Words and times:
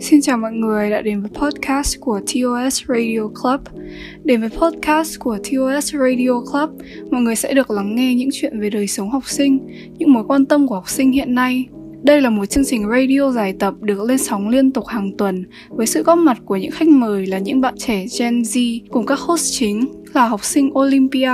Xin 0.00 0.20
chào 0.20 0.38
mọi 0.38 0.52
người 0.52 0.90
đã 0.90 1.02
đến 1.02 1.20
với 1.20 1.30
podcast 1.34 2.00
của 2.00 2.20
TOS 2.20 2.82
Radio 2.88 3.28
Club. 3.42 3.60
Đến 4.24 4.40
với 4.40 4.48
podcast 4.48 5.18
của 5.18 5.38
TOS 5.38 5.94
Radio 5.94 6.40
Club, 6.52 6.70
mọi 7.10 7.22
người 7.22 7.36
sẽ 7.36 7.54
được 7.54 7.70
lắng 7.70 7.94
nghe 7.94 8.14
những 8.14 8.28
chuyện 8.32 8.60
về 8.60 8.70
đời 8.70 8.86
sống 8.86 9.10
học 9.10 9.28
sinh, 9.28 9.58
những 9.98 10.12
mối 10.12 10.24
quan 10.28 10.46
tâm 10.46 10.66
của 10.66 10.74
học 10.74 10.88
sinh 10.88 11.12
hiện 11.12 11.34
nay. 11.34 11.66
Đây 12.02 12.20
là 12.20 12.30
một 12.30 12.46
chương 12.46 12.64
trình 12.64 12.88
radio 12.90 13.30
dài 13.30 13.54
tập 13.58 13.74
được 13.80 14.00
lên 14.02 14.18
sóng 14.18 14.48
liên 14.48 14.70
tục 14.72 14.86
hàng 14.86 15.16
tuần 15.18 15.44
với 15.68 15.86
sự 15.86 16.02
góp 16.02 16.18
mặt 16.18 16.38
của 16.44 16.56
những 16.56 16.70
khách 16.70 16.88
mời 16.88 17.26
là 17.26 17.38
những 17.38 17.60
bạn 17.60 17.74
trẻ 17.78 18.06
Gen 18.18 18.42
Z 18.42 18.80
cùng 18.90 19.06
các 19.06 19.18
host 19.18 19.52
chính 19.58 19.84
là 20.14 20.28
học 20.28 20.44
sinh 20.44 20.78
Olympia, 20.78 21.32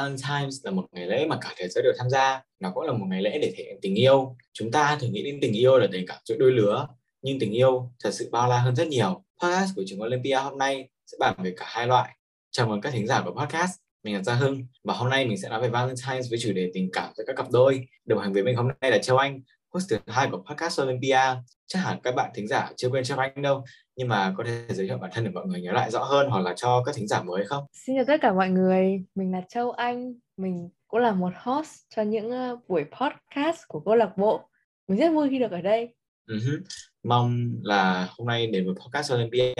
Valentine's 0.00 0.60
là 0.62 0.70
một 0.70 0.84
ngày 0.92 1.06
lễ 1.06 1.26
mà 1.26 1.38
cả 1.40 1.54
thế 1.56 1.68
giới 1.68 1.82
đều 1.82 1.92
tham 1.98 2.10
gia. 2.10 2.42
Nó 2.60 2.70
cũng 2.74 2.82
là 2.82 2.92
một 2.92 3.06
ngày 3.08 3.22
lễ 3.22 3.38
để 3.42 3.52
thể 3.56 3.64
hiện 3.64 3.78
tình 3.82 3.94
yêu. 3.94 4.36
Chúng 4.52 4.70
ta 4.70 4.98
thường 5.00 5.12
nghĩ 5.12 5.22
đến 5.22 5.38
tình 5.42 5.52
yêu 5.52 5.78
là 5.78 5.86
tình 5.92 6.06
cảm 6.06 6.18
giữa 6.24 6.36
đôi 6.38 6.52
lứa, 6.52 6.86
nhưng 7.22 7.38
tình 7.38 7.52
yêu 7.52 7.92
thật 8.04 8.10
sự 8.12 8.28
bao 8.32 8.48
la 8.48 8.58
hơn 8.58 8.76
rất 8.76 8.88
nhiều. 8.88 9.24
Podcast 9.42 9.70
của 9.76 9.82
trường 9.86 10.02
Olympia 10.02 10.36
hôm 10.36 10.58
nay 10.58 10.88
sẽ 11.06 11.16
bàn 11.20 11.34
về 11.42 11.54
cả 11.56 11.64
hai 11.68 11.86
loại. 11.86 12.16
Chào 12.50 12.66
mừng 12.66 12.80
các 12.80 12.92
thính 12.92 13.06
giả 13.06 13.22
của 13.24 13.32
podcast, 13.40 13.70
mình 14.04 14.14
là 14.14 14.22
Gia 14.22 14.34
Hưng, 14.34 14.66
và 14.84 14.94
hôm 14.94 15.10
nay 15.10 15.26
mình 15.26 15.38
sẽ 15.38 15.48
nói 15.48 15.60
về 15.60 15.68
Valentine's 15.68 16.30
với 16.30 16.38
chủ 16.38 16.52
đề 16.52 16.70
tình 16.74 16.90
cảm 16.92 17.12
giữa 17.16 17.24
các 17.26 17.36
cặp 17.36 17.50
đôi. 17.50 17.86
Đồng 18.06 18.18
hành 18.18 18.32
với 18.32 18.42
mình 18.42 18.56
hôm 18.56 18.68
nay 18.80 18.90
là 18.90 18.98
Châu 18.98 19.16
Anh, 19.16 19.40
host 19.74 19.90
thứ 19.90 19.98
hai 20.06 20.28
của 20.30 20.44
podcast 20.48 20.82
Olympia. 20.82 21.20
Chắc 21.66 21.78
hẳn 21.78 22.00
các 22.02 22.14
bạn 22.14 22.30
thính 22.34 22.48
giả 22.48 22.72
chưa 22.76 22.88
quên 22.88 23.04
Châu 23.04 23.18
Anh 23.18 23.42
đâu 23.42 23.64
nhưng 24.00 24.08
mà 24.08 24.34
có 24.36 24.44
thể 24.44 24.74
giới 24.74 24.86
thiệu 24.86 24.98
bản 24.98 25.10
thân 25.14 25.24
để 25.24 25.30
mọi 25.30 25.46
người 25.46 25.60
nhớ 25.60 25.72
lại 25.72 25.90
rõ 25.90 26.04
hơn 26.04 26.28
hoặc 26.30 26.40
là 26.40 26.54
cho 26.56 26.82
các 26.86 26.94
thính 26.94 27.08
giả 27.08 27.22
mới 27.22 27.44
không? 27.46 27.64
Xin 27.72 27.96
chào 27.96 28.04
tất 28.04 28.20
cả 28.22 28.32
mọi 28.32 28.48
người, 28.48 29.04
mình 29.14 29.32
là 29.32 29.42
Châu 29.48 29.70
Anh, 29.70 30.14
mình 30.36 30.68
cũng 30.88 31.00
là 31.00 31.12
một 31.12 31.32
host 31.36 31.74
cho 31.96 32.02
những 32.02 32.30
uh, 32.30 32.68
buổi 32.68 32.84
podcast 33.00 33.58
của 33.68 33.80
câu 33.80 33.94
lạc 33.94 34.16
bộ. 34.16 34.40
Mình 34.88 34.98
rất 34.98 35.08
vui 35.12 35.30
khi 35.30 35.38
được 35.38 35.50
ở 35.50 35.60
đây. 35.60 35.94
Uh-huh. 36.28 36.60
Mong 37.04 37.52
là 37.62 38.08
hôm 38.18 38.28
nay 38.28 38.46
đến 38.46 38.66
với 38.66 38.74
podcast 38.74 39.12
Olympia 39.12 39.52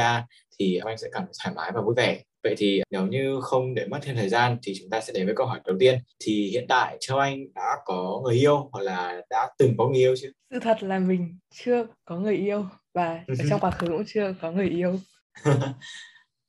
thì 0.59 0.77
anh 0.85 0.99
sẽ 0.99 1.09
cảm 1.13 1.23
thấy 1.23 1.33
thoải 1.43 1.55
mái 1.55 1.73
và 1.75 1.81
vui 1.81 1.95
vẻ. 1.97 2.23
Vậy 2.45 2.55
thì 2.59 2.83
nếu 2.91 3.07
như 3.07 3.41
không 3.43 3.75
để 3.75 3.87
mất 3.87 3.99
thêm 4.03 4.17
thời 4.17 4.29
gian 4.29 4.59
thì 4.63 4.75
chúng 4.81 4.91
ta 4.91 5.01
sẽ 5.01 5.13
đến 5.13 5.27
với 5.27 5.35
câu 5.37 5.47
hỏi 5.47 5.61
đầu 5.65 5.77
tiên. 5.81 5.99
Thì 6.21 6.51
hiện 6.53 6.67
tại 6.69 6.97
Châu 7.01 7.19
Anh 7.19 7.45
đã 7.55 7.77
có 7.85 8.21
người 8.25 8.35
yêu 8.35 8.69
hoặc 8.73 8.81
là 8.81 9.21
đã 9.31 9.51
từng 9.59 9.75
có 9.79 9.89
người 9.89 10.01
yêu 10.01 10.15
chưa? 10.21 10.29
Sự 10.51 10.59
thật 10.61 10.83
là 10.83 10.99
mình 10.99 11.39
chưa 11.55 11.87
có 12.05 12.19
người 12.19 12.37
yêu 12.37 12.65
và 12.95 13.25
ở 13.29 13.35
trong 13.51 13.61
quá 13.61 13.71
khứ 13.71 13.87
cũng 13.87 14.05
chưa 14.07 14.35
có 14.41 14.51
người 14.51 14.69
yêu 14.69 14.99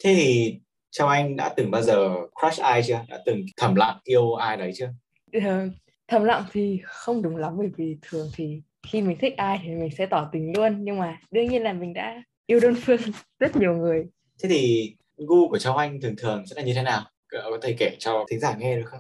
thế 0.04 0.16
thì 0.16 0.60
Châu 0.92 1.08
Anh 1.08 1.36
đã 1.36 1.50
từng 1.50 1.72
bao 1.72 1.82
giờ 1.82 2.10
crush 2.42 2.62
ai 2.62 2.84
chưa? 2.84 3.00
Đã 3.10 3.20
từng 3.26 3.46
thầm 3.58 3.76
lặng 3.76 4.00
yêu 4.04 4.34
ai 4.34 4.58
đấy 4.58 4.72
chưa? 4.76 4.90
Ờ, 5.34 5.70
thầm 6.08 6.24
lặng 6.24 6.44
thì 6.52 6.80
không 6.84 7.22
đúng 7.22 7.36
lắm 7.36 7.54
bởi 7.58 7.70
vì 7.78 7.98
thường 8.02 8.28
thì 8.36 8.62
khi 8.88 9.02
mình 9.02 9.18
thích 9.22 9.34
ai 9.38 9.60
thì 9.64 9.70
mình 9.70 9.90
sẽ 9.98 10.06
tỏ 10.06 10.30
tình 10.32 10.54
luôn 10.58 10.78
nhưng 10.84 11.00
mà 11.00 11.20
đương 11.32 11.48
nhiên 11.48 11.64
là 11.64 11.74
mình 11.74 11.94
đã 11.94 12.24
yêu 12.46 12.60
đơn 12.60 12.76
phương 12.82 13.02
rất 13.40 13.56
nhiều 13.56 13.74
người. 13.74 14.06
Thế 14.44 14.50
thì 14.50 14.94
gu 15.18 15.50
của 15.50 15.58
Châu 15.58 15.78
Anh 15.78 16.02
thường 16.02 16.16
thường 16.18 16.44
sẽ 16.48 16.56
là 16.56 16.62
như 16.62 16.74
thế 16.74 16.84
nào? 16.84 17.04
Có 17.32 17.60
thể 17.62 17.76
kể 17.80 17.96
cho 18.00 18.26
thính 18.30 18.40
giả 18.40 18.56
nghe 18.56 18.76
được 18.76 18.86
không? 18.86 19.00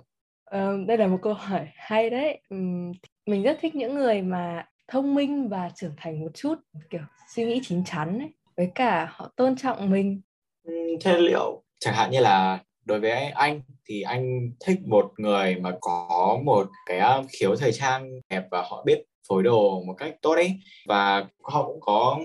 Uh, 0.55 0.87
đây 0.87 0.97
là 0.97 1.07
một 1.07 1.19
câu 1.21 1.33
hỏi 1.33 1.67
hay 1.75 2.09
đấy. 2.09 2.41
Mình 3.25 3.43
rất 3.43 3.57
thích 3.61 3.75
những 3.75 3.95
người 3.95 4.21
mà 4.21 4.65
thông 4.91 5.15
minh 5.15 5.49
và 5.49 5.69
trưởng 5.75 5.93
thành 5.97 6.19
một 6.19 6.31
chút, 6.33 6.55
kiểu, 6.89 7.01
suy 7.35 7.45
nghĩ 7.45 7.61
chín 7.63 7.83
chắn 7.83 8.19
ấy, 8.19 8.29
với 8.57 8.71
cả 8.75 9.11
họ 9.11 9.31
tôn 9.35 9.55
trọng 9.55 9.89
mình. 9.89 10.21
Ừ, 10.63 10.73
thế 11.01 11.17
liệu 11.17 11.63
chẳng 11.79 11.93
hạn 11.93 12.11
như 12.11 12.19
là 12.19 12.59
đối 12.85 12.99
với 12.99 13.11
anh 13.11 13.61
thì 13.85 14.01
anh 14.01 14.51
thích 14.65 14.79
một 14.87 15.11
người 15.17 15.55
mà 15.55 15.71
có 15.81 16.39
một 16.43 16.69
cái 16.85 16.99
à, 16.99 17.21
khiếu 17.29 17.55
thời 17.55 17.71
trang 17.71 18.09
đẹp 18.29 18.43
và 18.51 18.61
họ 18.69 18.83
biết 18.85 19.03
phối 19.29 19.43
đồ 19.43 19.83
một 19.87 19.93
cách 19.97 20.15
tốt 20.21 20.33
ấy, 20.33 20.59
và 20.87 21.25
họ 21.43 21.65
cũng 21.65 21.79
có 21.81 22.19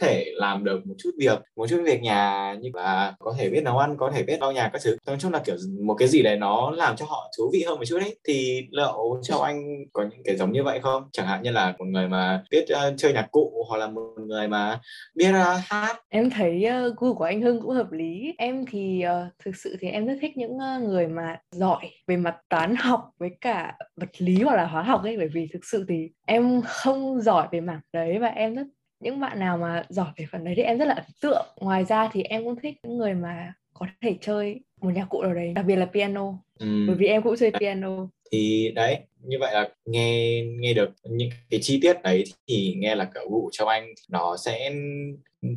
thể 0.00 0.32
làm 0.34 0.64
được 0.64 0.86
một 0.86 0.94
chút 0.98 1.10
việc 1.18 1.38
một 1.56 1.66
chút 1.66 1.82
việc 1.84 2.02
nhà 2.02 2.54
như 2.60 2.70
là 2.74 3.14
có 3.18 3.34
thể 3.38 3.50
biết 3.50 3.62
nấu 3.64 3.78
ăn 3.78 3.96
có 3.96 4.10
thể 4.10 4.22
biết 4.22 4.40
lau 4.40 4.52
nhà 4.52 4.70
các 4.72 4.82
thứ. 4.84 4.96
Nói 5.06 5.16
chung 5.18 5.32
là 5.32 5.38
kiểu 5.44 5.56
một 5.80 5.94
cái 5.94 6.08
gì 6.08 6.22
đấy 6.22 6.36
nó 6.36 6.70
làm 6.70 6.96
cho 6.96 7.06
họ 7.08 7.30
thú 7.38 7.50
vị 7.52 7.64
hơn 7.66 7.78
một 7.78 7.84
chút 7.84 7.98
đấy 8.00 8.16
thì 8.28 8.66
liệu 8.70 9.20
châu 9.22 9.40
anh 9.40 9.84
có 9.92 10.02
những 10.02 10.22
cái 10.24 10.36
giống 10.36 10.52
như 10.52 10.62
vậy 10.62 10.80
không? 10.82 11.08
Chẳng 11.12 11.26
hạn 11.26 11.42
như 11.42 11.50
là 11.50 11.74
một 11.78 11.84
người 11.84 12.08
mà 12.08 12.42
biết 12.50 12.64
uh, 12.72 12.94
chơi 12.96 13.12
nhạc 13.12 13.28
cụ 13.30 13.64
hoặc 13.68 13.76
là 13.76 13.86
một 13.86 14.14
người 14.26 14.48
mà 14.48 14.80
biết 15.14 15.30
uh, 15.30 15.58
hát. 15.64 15.96
Em 16.08 16.30
thấy 16.30 16.64
uh, 16.88 16.96
gu 16.96 17.14
của 17.14 17.24
anh 17.24 17.42
hưng 17.42 17.60
cũng 17.60 17.70
hợp 17.70 17.92
lý. 17.92 18.34
Em 18.38 18.64
thì 18.70 19.04
uh, 19.06 19.32
thực 19.44 19.56
sự 19.56 19.76
thì 19.80 19.88
em 19.88 20.06
rất 20.06 20.14
thích 20.20 20.36
những 20.36 20.52
uh, 20.52 20.82
người 20.82 21.06
mà 21.06 21.38
giỏi 21.50 21.90
về 22.06 22.16
mặt 22.16 22.36
toán 22.48 22.76
học 22.76 23.10
với 23.18 23.30
cả 23.40 23.76
vật 23.96 24.10
lý 24.18 24.42
hoặc 24.42 24.56
là 24.56 24.66
hóa 24.66 24.82
học 24.82 25.02
ấy. 25.02 25.16
Bởi 25.16 25.28
vì 25.28 25.48
thực 25.52 25.64
sự 25.64 25.84
thì 25.88 26.08
em 26.26 26.62
không 26.66 27.20
giỏi 27.20 27.48
về 27.52 27.60
mảng 27.60 27.80
đấy 27.92 28.18
và 28.18 28.28
em 28.28 28.54
rất 28.54 28.66
những 29.02 29.20
bạn 29.20 29.38
nào 29.38 29.58
mà 29.58 29.82
giỏi 29.88 30.10
về 30.16 30.26
phần 30.32 30.44
đấy 30.44 30.54
thì 30.56 30.62
em 30.62 30.78
rất 30.78 30.84
là 30.84 30.94
ấn 30.94 31.04
tượng. 31.20 31.46
Ngoài 31.56 31.84
ra 31.84 32.10
thì 32.12 32.22
em 32.22 32.44
cũng 32.44 32.56
thích 32.62 32.74
những 32.82 32.96
người 32.96 33.14
mà 33.14 33.54
có 33.74 33.86
thể 34.02 34.16
chơi 34.20 34.60
một 34.80 34.90
nhạc 34.94 35.06
cụ 35.08 35.22
nào 35.22 35.34
đấy 35.34 35.52
đặc 35.54 35.64
biệt 35.66 35.76
là 35.76 35.86
piano. 35.86 36.32
Ừ. 36.58 36.84
bởi 36.86 36.96
vì 36.96 37.06
em 37.06 37.22
cũng 37.22 37.36
chơi 37.36 37.50
piano. 37.60 38.08
Thì 38.32 38.72
đấy 38.74 38.98
như 39.22 39.36
vậy 39.40 39.54
là 39.54 39.68
nghe 39.84 40.42
nghe 40.44 40.74
được 40.74 40.90
những 41.04 41.30
cái 41.50 41.60
chi 41.62 41.78
tiết 41.82 42.02
đấy 42.02 42.24
thì 42.48 42.74
nghe 42.78 42.94
là 42.94 43.04
cậu 43.14 43.28
vụ 43.30 43.50
trong 43.52 43.68
anh 43.68 43.86
nó 44.08 44.36
sẽ 44.36 44.72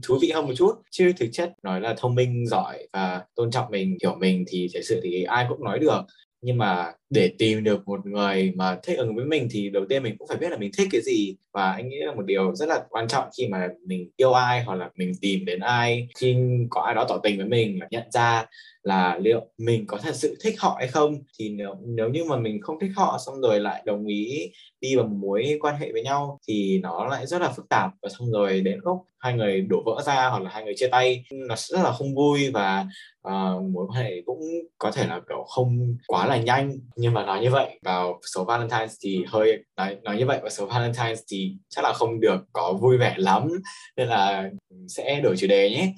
thú 0.04 0.18
vị 0.22 0.32
hơn 0.32 0.46
một 0.46 0.54
chút. 0.58 0.74
Chứ 0.92 1.12
thực 1.18 1.28
chất 1.32 1.54
nói 1.64 1.82
là 1.82 1.96
thông 1.98 2.16
minh 2.16 2.48
giỏi 2.48 2.88
và 2.94 3.22
tôn 3.36 3.52
trọng 3.52 3.72
mình 3.72 3.98
hiểu 4.02 4.16
mình 4.16 4.46
thì 4.48 4.68
thực 4.74 4.82
sự 4.82 5.00
thì 5.04 5.24
ai 5.24 5.46
cũng 5.50 5.64
nói 5.64 5.80
được 5.80 6.02
nhưng 6.46 6.58
mà 6.58 6.92
để 7.10 7.32
tìm 7.38 7.64
được 7.64 7.88
một 7.88 8.06
người 8.06 8.52
mà 8.56 8.78
thích 8.84 8.98
ứng 8.98 9.16
với 9.16 9.26
mình 9.26 9.48
thì 9.52 9.70
đầu 9.70 9.86
tiên 9.90 10.04
mình 10.04 10.16
cũng 10.18 10.28
phải 10.28 10.38
biết 10.38 10.50
là 10.50 10.58
mình 10.58 10.72
thích 10.78 10.88
cái 10.92 11.02
gì. 11.02 11.36
Và 11.54 11.72
anh 11.72 11.90
nghĩ 11.90 11.98
là 12.00 12.16
một 12.16 12.26
điều 12.26 12.56
rất 12.56 12.70
là 12.70 12.84
quan 12.90 13.08
trọng 13.08 13.30
khi 13.38 13.48
mà 13.48 13.68
mình 13.88 14.10
yêu 14.18 14.34
ai 14.34 14.64
hoặc 14.64 14.76
là 14.76 14.90
mình 14.96 15.12
tìm 15.22 15.46
đến 15.46 15.60
ai, 15.60 16.08
khi 16.20 16.36
có 16.70 16.82
ai 16.82 16.96
đó 16.96 17.06
tỏ 17.10 17.20
tình 17.24 17.38
với 17.38 17.48
mình 17.48 17.80
là 17.80 17.88
nhận 17.92 18.04
ra 18.12 18.46
là 18.84 19.18
liệu 19.18 19.42
mình 19.58 19.86
có 19.88 19.98
thật 19.98 20.16
sự 20.16 20.38
thích 20.44 20.56
họ 20.60 20.76
hay 20.80 20.88
không. 20.88 21.16
Thì 21.40 21.50
nếu 21.50 21.76
nếu 21.86 22.10
như 22.10 22.24
mà 22.24 22.38
mình 22.38 22.62
không 22.62 22.80
thích 22.80 22.92
họ 22.96 23.18
xong 23.26 23.42
rồi 23.42 23.60
lại 23.60 23.84
đồng 23.86 24.08
ý 24.08 24.52
đi 24.86 24.96
vào 24.96 25.06
mối 25.08 25.58
quan 25.62 25.76
hệ 25.76 25.92
với 25.92 26.04
nhau 26.04 26.40
thì 26.48 26.80
nó 26.84 27.06
lại 27.06 27.26
rất 27.26 27.42
là 27.42 27.50
phức 27.50 27.70
tạp 27.70 27.92
và 28.02 28.10
xong 28.10 28.32
rồi 28.32 28.62
đến 28.62 28.80
lúc 28.84 28.98
hai 29.20 29.34
người 29.34 29.62
đổ 29.62 29.84
vỡ 29.86 30.02
ra 30.06 30.30
hoặc 30.30 30.42
là 30.42 30.50
hai 30.50 30.64
người 30.64 30.74
chia 30.78 30.88
tay 30.88 31.24
nó 31.32 31.56
rất 31.56 31.82
là 31.84 31.92
không 31.92 32.16
vui 32.16 32.52
và 32.54 32.86
uh, 33.28 33.64
mối 33.74 33.86
quan 33.88 34.04
hệ 34.04 34.22
cũng 34.26 34.40
có 34.78 34.92
thể 34.92 35.08
là 35.08 35.20
kiểu 35.30 35.44
không 35.48 35.98
quá 36.08 36.26
là 36.26 36.38
nhanh 36.38 36.72
nhưng 36.96 37.14
mà 37.14 37.26
nói 37.26 37.42
như 37.42 37.50
vậy 37.52 37.80
vào 37.84 38.20
số 38.36 38.44
Valentine 38.44 38.88
thì 39.02 39.26
hơi 39.28 39.64
nói, 39.78 39.98
nói 40.04 40.18
như 40.18 40.26
vậy 40.26 40.40
vào 40.42 40.50
số 40.50 40.66
Valentine 40.66 41.16
thì 41.32 41.56
chắc 41.70 41.84
là 41.84 41.94
không 41.94 42.20
được 42.20 42.40
có 42.54 42.74
vui 42.74 42.98
vẻ 42.98 43.16
lắm 43.18 43.48
nên 43.98 44.08
là 44.08 44.50
sẽ 44.88 45.20
đổi 45.24 45.36
chủ 45.38 45.48
đề 45.48 45.70
nhé 45.70 45.94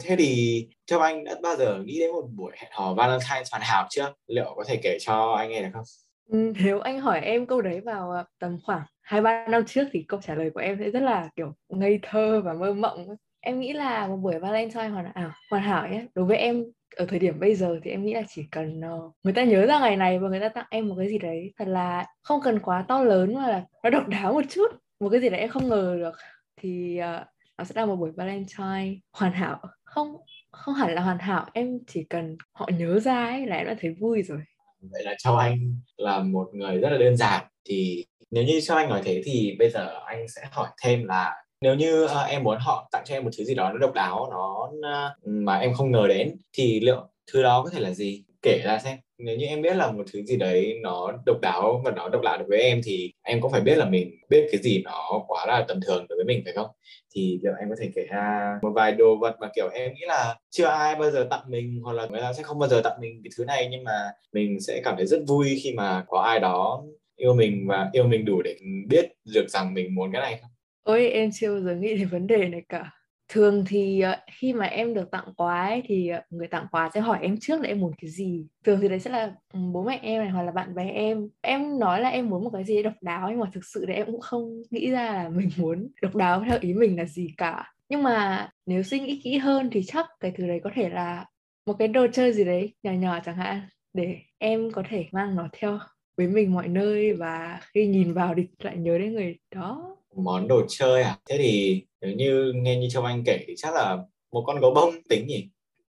thế 0.00 0.16
thì 0.18 0.66
theo 0.90 1.00
anh 1.00 1.24
đã 1.24 1.34
bao 1.42 1.56
giờ 1.56 1.82
nghĩ 1.84 1.98
đến 1.98 2.12
một 2.12 2.28
buổi 2.36 2.52
hẹn 2.56 2.70
hò 2.74 2.94
Valentine 2.94 3.42
hoàn 3.50 3.62
hảo 3.62 3.86
chưa? 3.90 4.12
Liệu 4.26 4.54
có 4.56 4.64
thể 4.66 4.76
kể 4.82 4.98
cho 5.00 5.32
anh 5.32 5.50
nghe 5.50 5.62
được 5.62 5.68
không? 5.72 5.84
Ừ, 6.30 6.52
nếu 6.64 6.80
anh 6.80 7.00
hỏi 7.00 7.20
em 7.20 7.46
câu 7.46 7.60
đấy 7.62 7.80
vào 7.80 8.12
à, 8.12 8.24
tầm 8.38 8.58
khoảng 8.64 8.82
hai 9.02 9.20
ba 9.20 9.46
năm 9.48 9.64
trước 9.66 9.84
thì 9.92 10.04
câu 10.08 10.20
trả 10.22 10.34
lời 10.34 10.50
của 10.54 10.60
em 10.60 10.76
sẽ 10.78 10.90
rất 10.90 11.00
là 11.00 11.28
kiểu 11.36 11.54
ngây 11.68 11.98
thơ 12.02 12.42
và 12.44 12.52
mơ 12.52 12.72
mộng. 12.72 13.06
Em 13.40 13.60
nghĩ 13.60 13.72
là 13.72 14.06
một 14.06 14.16
buổi 14.16 14.38
Valentine 14.38 14.88
hoàn 14.88 15.04
hảo, 15.04 15.12
à, 15.14 15.34
hoàn 15.50 15.62
hảo 15.62 15.88
nhé. 15.88 16.06
Đối 16.14 16.24
với 16.24 16.36
em 16.36 16.64
ở 16.96 17.06
thời 17.06 17.18
điểm 17.18 17.40
bây 17.40 17.54
giờ 17.54 17.80
thì 17.82 17.90
em 17.90 18.04
nghĩ 18.04 18.14
là 18.14 18.22
chỉ 18.28 18.44
cần 18.50 18.80
uh, 18.80 19.14
người 19.22 19.32
ta 19.32 19.44
nhớ 19.44 19.66
ra 19.66 19.80
ngày 19.80 19.96
này 19.96 20.18
và 20.18 20.28
người 20.28 20.40
ta 20.40 20.48
tặng 20.48 20.66
em 20.70 20.88
một 20.88 20.94
cái 20.98 21.08
gì 21.08 21.18
đấy 21.18 21.52
thật 21.58 21.68
là 21.68 22.06
không 22.22 22.40
cần 22.40 22.58
quá 22.60 22.84
to 22.88 23.02
lớn 23.02 23.34
mà 23.34 23.48
là 23.48 23.64
nó 23.84 23.90
độc 23.90 24.08
đáo 24.08 24.32
một 24.32 24.44
chút 24.48 24.66
một 25.00 25.08
cái 25.08 25.20
gì 25.20 25.28
đấy 25.28 25.40
em 25.40 25.48
không 25.48 25.68
ngờ 25.68 25.96
được 25.98 26.14
thì 26.56 27.00
uh, 27.00 27.26
nó 27.58 27.64
sẽ 27.64 27.74
là 27.74 27.86
một 27.86 27.96
buổi 27.96 28.10
Valentine 28.16 28.94
hoàn 29.12 29.32
hảo 29.32 29.60
không 29.84 30.16
không 30.50 30.74
hẳn 30.74 30.94
là 30.94 31.02
hoàn 31.02 31.18
hảo 31.18 31.46
em 31.52 31.78
chỉ 31.86 32.04
cần 32.04 32.36
họ 32.52 32.68
nhớ 32.78 33.00
ra 33.00 33.26
ấy 33.26 33.46
là 33.46 33.56
em 33.56 33.66
đã 33.66 33.74
thấy 33.80 33.94
vui 34.00 34.22
rồi 34.22 34.40
vậy 34.80 35.02
là 35.04 35.14
châu 35.18 35.36
anh 35.36 35.80
là 35.96 36.18
một 36.18 36.48
người 36.52 36.78
rất 36.78 36.88
là 36.90 36.98
đơn 36.98 37.16
giản. 37.16 37.44
Thì 37.64 38.04
nếu 38.30 38.44
như 38.44 38.60
cho 38.60 38.74
anh 38.74 38.88
nói 38.88 39.00
thế 39.04 39.22
thì 39.24 39.56
bây 39.58 39.70
giờ 39.70 40.00
anh 40.06 40.28
sẽ 40.28 40.42
hỏi 40.50 40.68
thêm 40.82 41.04
là 41.04 41.34
nếu 41.60 41.74
như 41.74 42.04
uh, 42.04 42.10
em 42.28 42.42
muốn 42.42 42.58
họ 42.60 42.88
tặng 42.92 43.02
cho 43.06 43.14
em 43.14 43.24
một 43.24 43.30
thứ 43.38 43.44
gì 43.44 43.54
đó 43.54 43.72
nó 43.72 43.78
độc 43.78 43.94
đáo 43.94 44.28
nó 44.30 44.70
uh, 44.70 45.26
mà 45.26 45.58
em 45.58 45.74
không 45.74 45.90
ngờ 45.90 46.06
đến 46.08 46.36
thì 46.52 46.80
liệu 46.80 47.08
thứ 47.32 47.42
đó 47.42 47.62
có 47.62 47.70
thể 47.70 47.80
là 47.80 47.90
gì? 47.90 48.24
Kể 48.42 48.60
ra 48.64 48.78
xem 48.78 48.98
nếu 49.24 49.36
như 49.36 49.46
em 49.46 49.62
biết 49.62 49.76
là 49.76 49.90
một 49.90 50.04
thứ 50.12 50.22
gì 50.22 50.36
đấy 50.36 50.78
nó 50.82 51.12
độc 51.26 51.40
đáo 51.42 51.82
và 51.84 51.90
nó 51.90 52.08
độc 52.08 52.22
lạ 52.22 52.36
đối 52.36 52.48
với 52.48 52.60
em 52.60 52.80
thì 52.84 53.12
em 53.22 53.40
cũng 53.40 53.52
phải 53.52 53.60
biết 53.60 53.78
là 53.78 53.84
mình 53.84 54.10
biết 54.28 54.48
cái 54.52 54.60
gì 54.62 54.82
nó 54.84 55.24
quá 55.28 55.46
là 55.46 55.64
tầm 55.68 55.80
thường 55.86 56.06
đối 56.08 56.16
với 56.16 56.24
mình, 56.24 56.40
phải 56.44 56.52
không? 56.52 56.66
Thì 57.14 57.38
liệu 57.42 57.52
em 57.60 57.68
có 57.68 57.76
thể 57.80 57.90
kể 57.94 58.06
ra 58.10 58.58
một 58.62 58.70
vài 58.74 58.92
đồ 58.92 59.16
vật 59.20 59.36
mà, 59.40 59.48
kiểu, 59.56 59.68
em 59.72 59.94
nghĩ 59.94 60.06
là 60.06 60.36
chưa 60.50 60.66
ai 60.66 60.94
bao 60.94 61.10
giờ 61.10 61.26
tặng 61.30 61.42
mình 61.48 61.80
hoặc 61.82 61.92
là 61.92 62.06
người 62.06 62.20
ta 62.20 62.32
sẽ 62.32 62.42
không 62.42 62.58
bao 62.58 62.68
giờ 62.68 62.80
tặng 62.84 63.00
mình 63.00 63.20
cái 63.24 63.30
thứ 63.36 63.44
này, 63.44 63.68
nhưng 63.70 63.84
mà 63.84 63.92
mình 64.32 64.60
sẽ 64.60 64.80
cảm 64.84 64.96
thấy 64.96 65.06
rất 65.06 65.20
vui 65.28 65.60
khi 65.62 65.72
mà 65.72 66.04
có 66.08 66.18
ai 66.20 66.40
đó 66.40 66.84
yêu 67.16 67.34
mình 67.34 67.66
và 67.68 67.90
yêu 67.92 68.04
mình 68.04 68.24
đủ 68.24 68.42
để 68.42 68.56
biết 68.88 69.12
được 69.34 69.46
rằng 69.48 69.74
mình 69.74 69.94
muốn 69.94 70.12
cái 70.12 70.22
này 70.22 70.38
không? 70.40 70.50
Ôi, 70.82 71.08
em 71.08 71.30
chưa 71.34 71.52
bao 71.52 71.60
giờ 71.60 71.74
nghĩ 71.74 71.96
đến 71.96 72.08
vấn 72.08 72.26
đề 72.26 72.48
này 72.48 72.62
cả 72.68 72.90
thường 73.30 73.64
thì 73.66 74.00
ờ, 74.00 74.16
khi 74.32 74.52
mà 74.52 74.66
em 74.66 74.94
được 74.94 75.10
tặng 75.10 75.24
quà 75.36 75.66
ấy, 75.66 75.82
thì 75.84 76.08
ờ, 76.08 76.20
người 76.30 76.48
tặng 76.48 76.66
quà 76.70 76.90
sẽ 76.94 77.00
hỏi 77.00 77.18
em 77.22 77.36
trước 77.40 77.60
là 77.60 77.68
em 77.68 77.80
muốn 77.80 77.92
cái 78.00 78.10
gì. 78.10 78.46
Thường 78.64 78.78
thì 78.82 78.88
đấy 78.88 79.00
sẽ 79.00 79.10
là 79.10 79.32
bố 79.72 79.84
mẹ 79.84 79.98
em 80.02 80.22
này 80.22 80.30
hoặc 80.30 80.42
là 80.42 80.52
bạn 80.52 80.74
bè 80.74 80.90
em. 80.90 81.28
Em 81.40 81.78
nói 81.78 82.00
là 82.00 82.08
em 82.08 82.30
muốn 82.30 82.44
một 82.44 82.50
cái 82.52 82.64
gì 82.64 82.82
độc 82.82 82.92
đáo 83.00 83.30
nhưng 83.30 83.38
mà 83.38 83.46
thực 83.52 83.64
sự 83.64 83.84
thì 83.86 83.92
em 83.92 84.06
cũng 84.06 84.20
không 84.20 84.62
nghĩ 84.70 84.90
ra 84.90 85.12
là 85.12 85.28
mình 85.34 85.50
muốn 85.56 85.88
độc 86.02 86.16
đáo 86.16 86.44
theo 86.48 86.58
ý 86.60 86.74
mình 86.74 86.96
là 86.98 87.04
gì 87.04 87.28
cả. 87.36 87.72
Nhưng 87.88 88.02
mà 88.02 88.48
nếu 88.66 88.82
suy 88.82 89.00
nghĩ 89.00 89.20
kỹ 89.24 89.38
hơn 89.38 89.70
thì 89.72 89.82
chắc 89.86 90.06
cái 90.20 90.32
thứ 90.36 90.46
đấy 90.46 90.60
có 90.64 90.70
thể 90.74 90.88
là 90.88 91.26
một 91.66 91.74
cái 91.78 91.88
đồ 91.88 92.06
chơi 92.12 92.32
gì 92.32 92.44
đấy 92.44 92.74
nhỏ 92.82 92.92
nhỏ 92.92 93.18
chẳng 93.24 93.36
hạn 93.36 93.60
để 93.92 94.16
em 94.38 94.70
có 94.70 94.82
thể 94.88 95.06
mang 95.12 95.36
nó 95.36 95.48
theo 95.52 95.78
với 96.16 96.26
mình 96.26 96.54
mọi 96.54 96.68
nơi 96.68 97.12
và 97.12 97.60
khi 97.74 97.86
nhìn 97.86 98.12
vào 98.12 98.34
thì 98.36 98.46
lại 98.58 98.76
nhớ 98.76 98.98
đến 98.98 99.14
người 99.14 99.36
đó. 99.54 99.96
Món 100.16 100.48
đồ 100.48 100.62
chơi 100.68 101.02
à 101.02 101.18
thế 101.28 101.38
thì 101.38 101.82
nếu 102.00 102.12
như 102.12 102.52
nghe 102.54 102.76
như 102.76 102.88
châu 102.90 103.02
anh 103.02 103.22
kể 103.26 103.44
thì 103.46 103.54
chắc 103.56 103.74
là 103.74 103.98
một 104.32 104.44
con 104.46 104.60
gấu 104.60 104.74
bông 104.74 104.94
tính 105.08 105.26
nhỉ? 105.26 105.48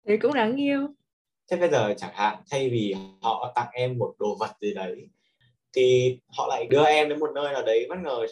Thế 0.07 0.17
cũng 0.17 0.35
đáng 0.35 0.57
yêu. 0.57 0.89
Thế 1.51 1.57
bây 1.57 1.71
giờ 1.71 1.95
chẳng 1.97 2.15
hạn 2.15 2.37
thay 2.51 2.69
vì 2.69 2.95
họ 3.21 3.53
tặng 3.55 3.69
em 3.73 3.99
một 3.99 4.15
đồ 4.19 4.37
vật 4.41 4.51
gì 4.61 4.75
đấy 4.75 5.09
thì 5.73 6.19
họ 6.29 6.47
lại 6.49 6.67
đưa 6.71 6.85
em 6.85 7.09
đến 7.09 7.21
một 7.21 7.31
nơi 7.35 7.53
nào 7.53 7.63
đấy 7.63 7.87
bất 7.89 7.97
ngờ. 8.05 8.27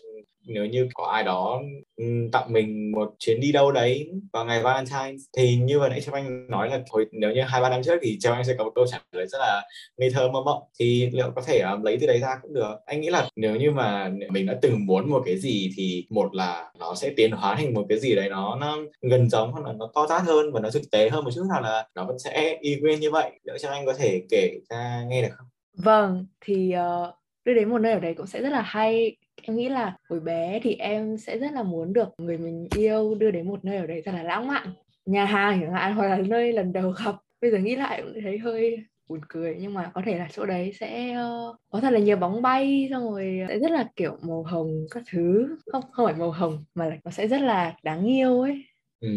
Nếu 0.47 0.67
như 0.67 0.89
có 0.95 1.05
ai 1.05 1.25
đó 1.25 1.63
Ừ, 1.99 2.05
tặng 2.33 2.53
mình 2.53 2.93
một 2.93 3.15
chuyến 3.19 3.41
đi 3.41 3.53
đâu 3.53 3.73
đấy 3.73 4.11
vào 4.33 4.45
ngày 4.45 4.63
Valentine 4.63 5.17
thì 5.37 5.57
như 5.57 5.79
vừa 5.79 5.89
nãy 5.89 6.01
Châu 6.01 6.15
Anh 6.15 6.51
nói 6.51 6.71
là 6.71 6.81
hồi 6.91 7.07
nếu 7.13 7.33
như 7.33 7.43
hai 7.43 7.61
ba 7.61 7.69
năm 7.69 7.83
trước 7.83 7.99
thì 8.03 8.19
Châu 8.21 8.33
Anh 8.33 8.45
sẽ 8.45 8.55
có 8.59 8.65
một 8.65 8.73
câu 8.75 8.87
trả 8.87 9.01
lời 9.13 9.27
rất 9.27 9.39
là 9.39 9.63
ngây 9.97 10.11
thơ 10.11 10.29
mơ 10.29 10.41
mộng. 10.45 10.63
Thì 10.81 11.11
liệu 11.13 11.31
có 11.37 11.43
thể 11.43 11.61
um, 11.61 11.83
lấy 11.83 11.99
từ 12.01 12.07
đấy 12.07 12.19
ra 12.19 12.39
cũng 12.43 12.55
được. 12.55 12.75
Anh 12.87 13.01
nghĩ 13.01 13.11
là 13.11 13.29
nếu 13.37 13.57
như 13.57 13.71
mà 13.71 14.11
mình 14.31 14.47
đã 14.47 14.59
từng 14.63 14.87
muốn 14.87 15.11
một 15.11 15.23
cái 15.27 15.39
gì 15.39 15.71
thì 15.77 16.07
một 16.11 16.35
là 16.35 16.73
nó 16.79 16.95
sẽ 16.95 17.11
tiến 17.17 17.31
hóa 17.31 17.55
thành 17.55 17.75
một 17.75 17.87
cái 17.89 17.99
gì 17.99 18.15
đấy 18.15 18.29
nó 18.29 18.57
nó 18.61 18.79
gần 19.03 19.31
giống 19.31 19.53
hoặc 19.53 19.67
là 19.67 19.73
nó 19.73 19.91
to 19.95 20.07
tát 20.09 20.23
hơn 20.23 20.53
và 20.53 20.61
nó 20.61 20.71
thực 20.71 20.91
tế 20.93 21.09
hơn 21.09 21.25
một 21.25 21.31
chút 21.35 21.45
hoặc 21.49 21.61
là 21.61 21.89
nó 21.95 22.05
vẫn 22.05 22.19
sẽ 22.19 22.59
y 22.61 22.77
nguyên 22.77 23.01
như 23.01 23.11
vậy. 23.11 23.31
Liệu 23.45 23.59
cho 23.59 23.71
Anh 23.71 23.87
có 23.87 23.93
thể 23.93 24.23
kể 24.31 24.53
ra 24.71 25.05
nghe 25.09 25.23
được 25.23 25.35
không? 25.37 25.47
Vâng 25.73 26.27
thì 26.41 26.75
uh, 26.77 27.15
đưa 27.45 27.55
đến 27.55 27.71
một 27.71 27.79
nơi 27.79 27.93
ở 27.93 28.01
đấy 28.01 28.15
cũng 28.15 28.27
sẽ 28.27 28.43
rất 28.43 28.51
là 28.51 28.63
hay 28.63 29.17
em 29.43 29.57
nghĩ 29.57 29.69
là 29.69 29.97
hồi 30.09 30.21
bé 30.21 30.61
thì 30.63 30.75
em 30.75 31.19
sẽ 31.19 31.39
rất 31.39 31.53
là 31.53 31.63
muốn 31.63 31.93
được 31.93 32.09
người 32.19 32.39
mình 32.39 32.69
yêu 32.75 33.15
đưa 33.15 33.31
đến 33.31 33.49
một 33.49 33.65
nơi 33.65 33.77
ở 33.77 33.87
đấy 33.87 34.03
thật 34.05 34.13
là 34.15 34.23
lãng 34.23 34.47
mạn. 34.49 34.73
Nhà 35.07 35.25
hàng 35.25 35.61
chẳng 35.61 35.73
hạn 35.73 35.95
hoặc 35.95 36.07
là 36.09 36.17
nơi 36.17 36.53
lần 36.53 36.73
đầu 36.73 36.91
gặp. 37.05 37.15
Bây 37.41 37.51
giờ 37.51 37.59
nghĩ 37.59 37.77
lại 37.77 38.03
cũng 38.03 38.23
thấy 38.23 38.39
hơi 38.39 38.79
buồn 39.09 39.21
cười 39.29 39.57
nhưng 39.61 39.75
mà 39.75 39.91
có 39.95 40.03
thể 40.05 40.19
là 40.19 40.29
chỗ 40.33 40.47
đấy 40.47 40.73
sẽ 40.81 41.17
uh, 41.17 41.57
có 41.71 41.81
thật 41.81 41.91
là 41.91 41.99
nhiều 41.99 42.17
bóng 42.17 42.43
bay 42.43 42.89
xong 42.91 43.11
rồi 43.11 43.45
sẽ 43.49 43.59
rất 43.59 43.71
là 43.71 43.89
kiểu 43.97 44.17
màu 44.23 44.43
hồng 44.43 44.87
các 44.91 45.03
thứ. 45.13 45.57
Không 45.73 45.83
không 45.93 46.07
phải 46.07 46.15
màu 46.15 46.31
hồng 46.31 46.65
mà 46.75 46.87
là 46.87 46.97
nó 47.05 47.11
sẽ 47.11 47.29
rất 47.29 47.41
là 47.41 47.77
đáng 47.83 48.07
yêu 48.07 48.41
ấy. 48.41 48.63
Ừ. 49.01 49.09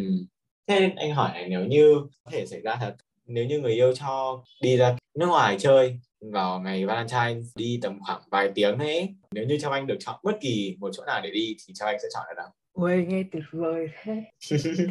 thế 0.67 0.79
nên 0.79 0.95
anh 0.95 1.11
hỏi 1.11 1.31
này 1.33 1.47
nếu 1.49 1.65
như 1.65 1.95
có 2.23 2.31
thể 2.31 2.45
xảy 2.45 2.61
ra 2.61 2.75
thật 2.79 2.95
nếu 3.25 3.45
như 3.45 3.59
người 3.59 3.73
yêu 3.73 3.93
cho 3.93 4.43
đi 4.61 4.77
ra 4.77 4.95
nước 5.15 5.27
ngoài 5.27 5.55
chơi 5.59 5.99
vào 6.21 6.61
ngày 6.61 6.85
Valentine 6.85 7.41
đi 7.55 7.79
tầm 7.81 7.99
khoảng 8.05 8.21
vài 8.31 8.51
tiếng 8.55 8.79
ấy. 8.79 9.15
Nếu 9.31 9.45
như 9.45 9.57
cho 9.61 9.69
anh 9.69 9.87
được 9.87 9.97
chọn 9.99 10.19
bất 10.23 10.37
kỳ 10.41 10.77
một 10.79 10.89
chỗ 10.93 11.05
nào 11.05 11.21
để 11.23 11.31
đi 11.31 11.55
thì 11.67 11.73
cho 11.73 11.85
anh 11.85 11.97
sẽ 12.01 12.07
chọn 12.13 12.23
ở 12.27 12.33
đâu? 12.33 12.47
Ôi 12.73 13.05
nghe 13.09 13.23
tuyệt 13.31 13.43
vời 13.51 13.87
thế. 14.03 14.23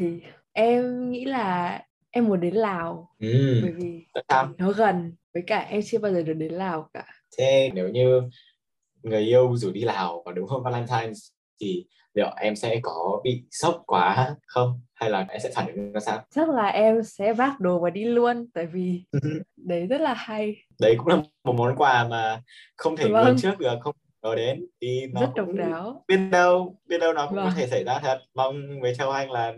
Thì 0.01 0.21
em 0.53 1.11
nghĩ 1.11 1.25
là 1.25 1.81
em 2.11 2.25
muốn 2.25 2.41
đến 2.41 2.55
Lào. 2.55 3.11
Ừ. 3.19 3.61
bởi 3.63 3.73
vì 3.73 4.05
nó 4.59 4.73
gần 4.73 5.13
với 5.35 5.43
cả 5.47 5.59
em 5.59 5.83
chưa 5.85 5.99
bao 5.99 6.13
giờ 6.13 6.23
được 6.23 6.35
đến 6.35 6.53
Lào 6.53 6.89
cả. 6.93 7.07
Thế 7.39 7.71
nếu 7.75 7.89
như 7.89 8.23
người 9.03 9.23
yêu 9.23 9.57
rủ 9.57 9.71
đi 9.71 9.81
Lào 9.81 10.23
vào 10.25 10.35
đúng 10.35 10.49
hôm 10.49 10.63
Valentine 10.63 11.13
thì 11.61 11.87
liệu 12.15 12.29
em 12.37 12.57
sẽ 12.57 12.81
có 12.83 13.21
bị 13.25 13.43
sốc 13.51 13.83
quá 13.87 14.35
không? 14.47 14.81
Hay 14.95 15.11
là 15.11 15.27
em 15.29 15.41
sẽ 15.41 15.51
phản 15.55 15.67
ứng 15.67 15.93
ra 15.93 16.01
sao? 16.01 16.23
Chắc 16.35 16.49
là 16.49 16.67
em 16.67 17.03
sẽ 17.03 17.33
vác 17.33 17.61
đồ 17.61 17.81
và 17.81 17.91
đi 17.91 18.05
luôn 18.05 18.47
tại 18.55 18.67
vì 18.67 19.03
đấy 19.57 19.87
rất 19.87 20.01
là 20.01 20.15
hay. 20.15 20.57
Đấy 20.81 20.95
cũng 20.99 21.07
là 21.07 21.17
một 21.45 21.53
món 21.53 21.77
quà 21.77 22.09
mà 22.09 22.43
không 22.77 22.97
thể 22.97 23.09
vâng. 23.09 23.37
trước 23.39 23.59
được 23.59 23.79
không 23.81 23.95
ngờ 24.23 24.35
đến. 24.35 24.67
Thì 24.81 25.07
nó 25.13 25.21
rất 25.21 25.31
độc 25.37 25.49
đáo. 25.55 26.05
biết 26.09 26.19
đâu 26.31 26.77
biết 26.87 26.99
đâu 26.99 27.13
nó 27.13 27.27
cũng 27.27 27.37
vâng. 27.37 27.45
có 27.45 27.53
thể 27.57 27.67
xảy 27.67 27.85
ra 27.85 27.99
thật. 27.99 28.21
Mong 28.35 28.81
với 28.81 28.95
châu 28.95 29.11
anh 29.11 29.31
là 29.31 29.55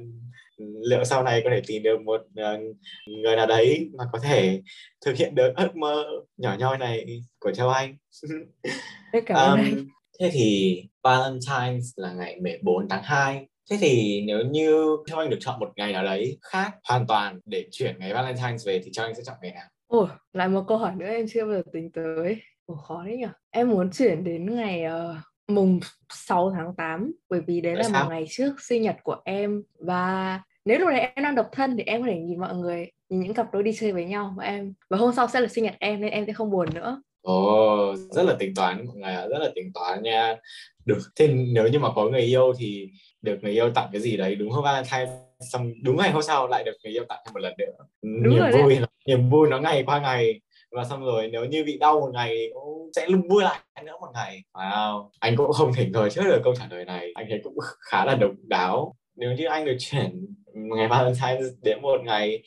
liệu 0.88 1.04
sau 1.04 1.22
này 1.22 1.40
có 1.44 1.50
thể 1.50 1.62
tìm 1.66 1.82
được 1.82 2.00
một 2.00 2.20
uh, 2.20 2.60
người 3.06 3.36
nào 3.36 3.46
đấy 3.46 3.90
mà 3.98 4.04
có 4.12 4.18
thể 4.18 4.62
thực 5.06 5.16
hiện 5.16 5.34
được 5.34 5.52
ước 5.56 5.76
mơ 5.76 6.04
nhỏ 6.36 6.56
nhoi 6.58 6.78
này 6.78 7.20
của 7.40 7.52
châu 7.52 7.68
anh. 7.68 7.96
Cảm 9.26 9.36
ơn 9.36 9.50
um, 9.50 9.58
anh 9.58 9.86
thế 10.20 10.30
thì 10.32 10.82
Valentine's 11.02 11.92
là 11.96 12.12
ngày 12.12 12.40
14 12.40 12.88
tháng 12.88 13.02
2 13.02 13.46
Thế 13.70 13.78
thì 13.80 14.22
nếu 14.26 14.38
như 14.50 14.96
cho 15.06 15.18
anh 15.18 15.30
được 15.30 15.36
chọn 15.40 15.60
một 15.60 15.68
ngày 15.76 15.92
nào 15.92 16.04
đấy 16.04 16.38
khác 16.42 16.72
hoàn 16.88 17.06
toàn 17.06 17.40
để 17.44 17.68
chuyển 17.70 17.98
ngày 17.98 18.12
Valentine's 18.12 18.66
về 18.66 18.80
thì 18.84 18.90
cho 18.92 19.02
anh 19.02 19.14
sẽ 19.14 19.22
chọn 19.26 19.36
ngày 19.42 19.52
nào? 19.52 19.64
Ồ, 19.86 20.08
lại 20.32 20.48
một 20.48 20.64
câu 20.68 20.78
hỏi 20.78 20.92
nữa 20.96 21.06
em 21.06 21.26
chưa 21.28 21.44
bao 21.44 21.54
giờ 21.54 21.62
tính 21.72 21.90
tới. 21.92 22.36
Ồ, 22.66 22.74
khó 22.74 23.04
đấy 23.04 23.16
nhỉ. 23.16 23.26
Em 23.50 23.70
muốn 23.70 23.90
chuyển 23.90 24.24
đến 24.24 24.56
ngày 24.56 24.84
uh, 24.86 25.16
mùng 25.48 25.80
6 26.12 26.50
tháng 26.50 26.74
8 26.76 27.12
bởi 27.28 27.40
vì 27.46 27.60
đấy 27.60 27.74
Tại 27.74 27.84
là 27.84 27.88
sao? 27.90 28.04
một 28.04 28.10
ngày 28.10 28.26
trước 28.30 28.60
sinh 28.60 28.82
nhật 28.82 28.96
của 29.02 29.16
em 29.24 29.62
và 29.78 30.40
nếu 30.64 30.78
lúc 30.78 30.88
đấy 30.88 31.00
em 31.00 31.24
đang 31.24 31.34
độc 31.34 31.48
thân 31.52 31.76
thì 31.76 31.82
em 31.86 32.02
có 32.02 32.06
thể 32.06 32.18
nhìn 32.18 32.40
mọi 32.40 32.54
người 32.54 32.90
nhìn 33.08 33.20
những 33.20 33.34
cặp 33.34 33.52
đôi 33.52 33.62
đi 33.62 33.72
chơi 33.78 33.92
với 33.92 34.04
nhau 34.04 34.34
và 34.36 34.44
em 34.44 34.74
và 34.90 34.96
hôm 34.96 35.14
sau 35.14 35.28
sẽ 35.28 35.40
là 35.40 35.48
sinh 35.48 35.64
nhật 35.64 35.74
em 35.80 36.00
nên 36.00 36.10
em 36.10 36.26
sẽ 36.26 36.32
không 36.32 36.50
buồn 36.50 36.68
nữa 36.74 37.02
Ồ, 37.22 37.90
oh, 37.90 37.98
rất 37.98 38.22
là 38.22 38.36
tính 38.38 38.54
toán 38.54 38.86
mọi 38.86 38.96
người 38.96 39.12
rất 39.12 39.38
là 39.38 39.50
tính 39.54 39.70
toán 39.74 40.02
nha. 40.02 40.36
Được, 40.84 40.98
thế 41.16 41.28
nếu 41.28 41.68
như 41.68 41.78
mà 41.78 41.88
có 41.94 42.04
người 42.04 42.20
yêu 42.20 42.52
thì 42.58 42.88
được 43.22 43.38
người 43.42 43.52
yêu 43.52 43.70
tặng 43.70 43.88
cái 43.92 44.00
gì 44.00 44.16
đấy 44.16 44.34
đúng 44.34 44.50
hôm 44.50 44.64
Valentine 44.64 45.06
xong 45.52 45.72
đúng 45.82 45.96
ngày 45.96 46.10
hôm 46.10 46.22
sau 46.22 46.48
lại 46.48 46.64
được 46.64 46.76
người 46.84 46.92
yêu 46.92 47.04
tặng 47.08 47.18
thêm 47.26 47.32
một 47.34 47.40
lần 47.40 47.54
nữa. 47.58 47.84
Đúng 48.02 48.34
niềm 48.34 48.44
vui, 48.52 48.74
đấy. 48.74 48.86
niềm 49.06 49.30
vui 49.30 49.48
nó 49.48 49.58
ngày 49.58 49.82
qua 49.86 50.00
ngày 50.00 50.40
và 50.70 50.84
xong 50.84 51.04
rồi 51.04 51.28
nếu 51.32 51.44
như 51.44 51.64
bị 51.64 51.78
đau 51.78 52.00
một 52.00 52.10
ngày 52.12 52.50
cũng 52.54 52.90
sẽ 52.96 53.06
luôn 53.06 53.28
vui 53.28 53.42
lại 53.42 53.60
nữa 53.84 53.92
một 54.00 54.10
ngày. 54.14 54.42
Wow, 54.52 55.08
anh 55.20 55.36
cũng 55.36 55.52
không 55.52 55.72
thể 55.74 55.86
ngờ 55.86 56.08
trước 56.08 56.22
được 56.24 56.40
câu 56.44 56.54
trả 56.58 56.66
lời 56.70 56.84
này. 56.84 57.12
Anh 57.14 57.26
thấy 57.28 57.40
cũng 57.42 57.54
khá 57.80 58.04
là 58.04 58.14
độc 58.14 58.30
đáo. 58.42 58.94
Nếu 59.16 59.32
như 59.32 59.46
anh 59.46 59.64
được 59.64 59.76
chuyển 59.78 60.26
ngày 60.52 60.88
Valentine 60.88 61.40
đến 61.62 61.82
một 61.82 62.00
ngày 62.04 62.42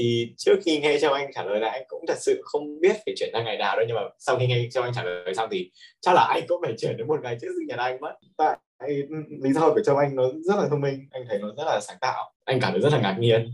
thì 0.00 0.32
trước 0.36 0.56
khi 0.64 0.80
nghe 0.80 0.98
cho 1.00 1.10
anh 1.10 1.30
trả 1.34 1.44
lời 1.44 1.60
là 1.60 1.70
anh 1.70 1.82
cũng 1.88 2.04
thật 2.08 2.18
sự 2.20 2.40
không 2.44 2.80
biết 2.80 2.96
phải 3.06 3.14
chuyển 3.16 3.30
sang 3.32 3.44
ngày 3.44 3.56
nào 3.58 3.76
đâu, 3.76 3.84
nhưng 3.88 3.96
mà 3.96 4.02
sau 4.18 4.38
khi 4.38 4.46
nghe 4.46 4.68
cho 4.72 4.82
anh 4.82 4.92
trả 4.94 5.04
lời 5.04 5.34
xong 5.34 5.48
thì 5.52 5.70
chắc 6.00 6.14
là 6.14 6.22
anh 6.22 6.42
cũng 6.48 6.60
phải 6.62 6.74
chuyển 6.78 6.96
đến 6.96 7.06
một 7.06 7.20
ngày 7.22 7.36
trước 7.40 7.48
sinh 7.58 7.66
nhật 7.66 7.78
anh 7.78 8.00
mất. 8.00 8.14
Tại 8.36 8.58
lý 9.42 9.52
do 9.52 9.70
của 9.74 9.80
châu 9.84 9.96
anh 9.96 10.16
nó 10.16 10.22
rất 10.44 10.54
là 10.56 10.68
thông 10.70 10.80
minh, 10.80 11.08
anh 11.10 11.22
thấy 11.28 11.38
nó 11.38 11.48
rất 11.56 11.64
là 11.66 11.80
sáng 11.82 11.96
tạo, 12.00 12.32
anh 12.44 12.60
cảm 12.60 12.72
thấy 12.72 12.80
rất 12.80 12.92
là 12.92 13.00
ngạc 13.00 13.16
nhiên. 13.18 13.52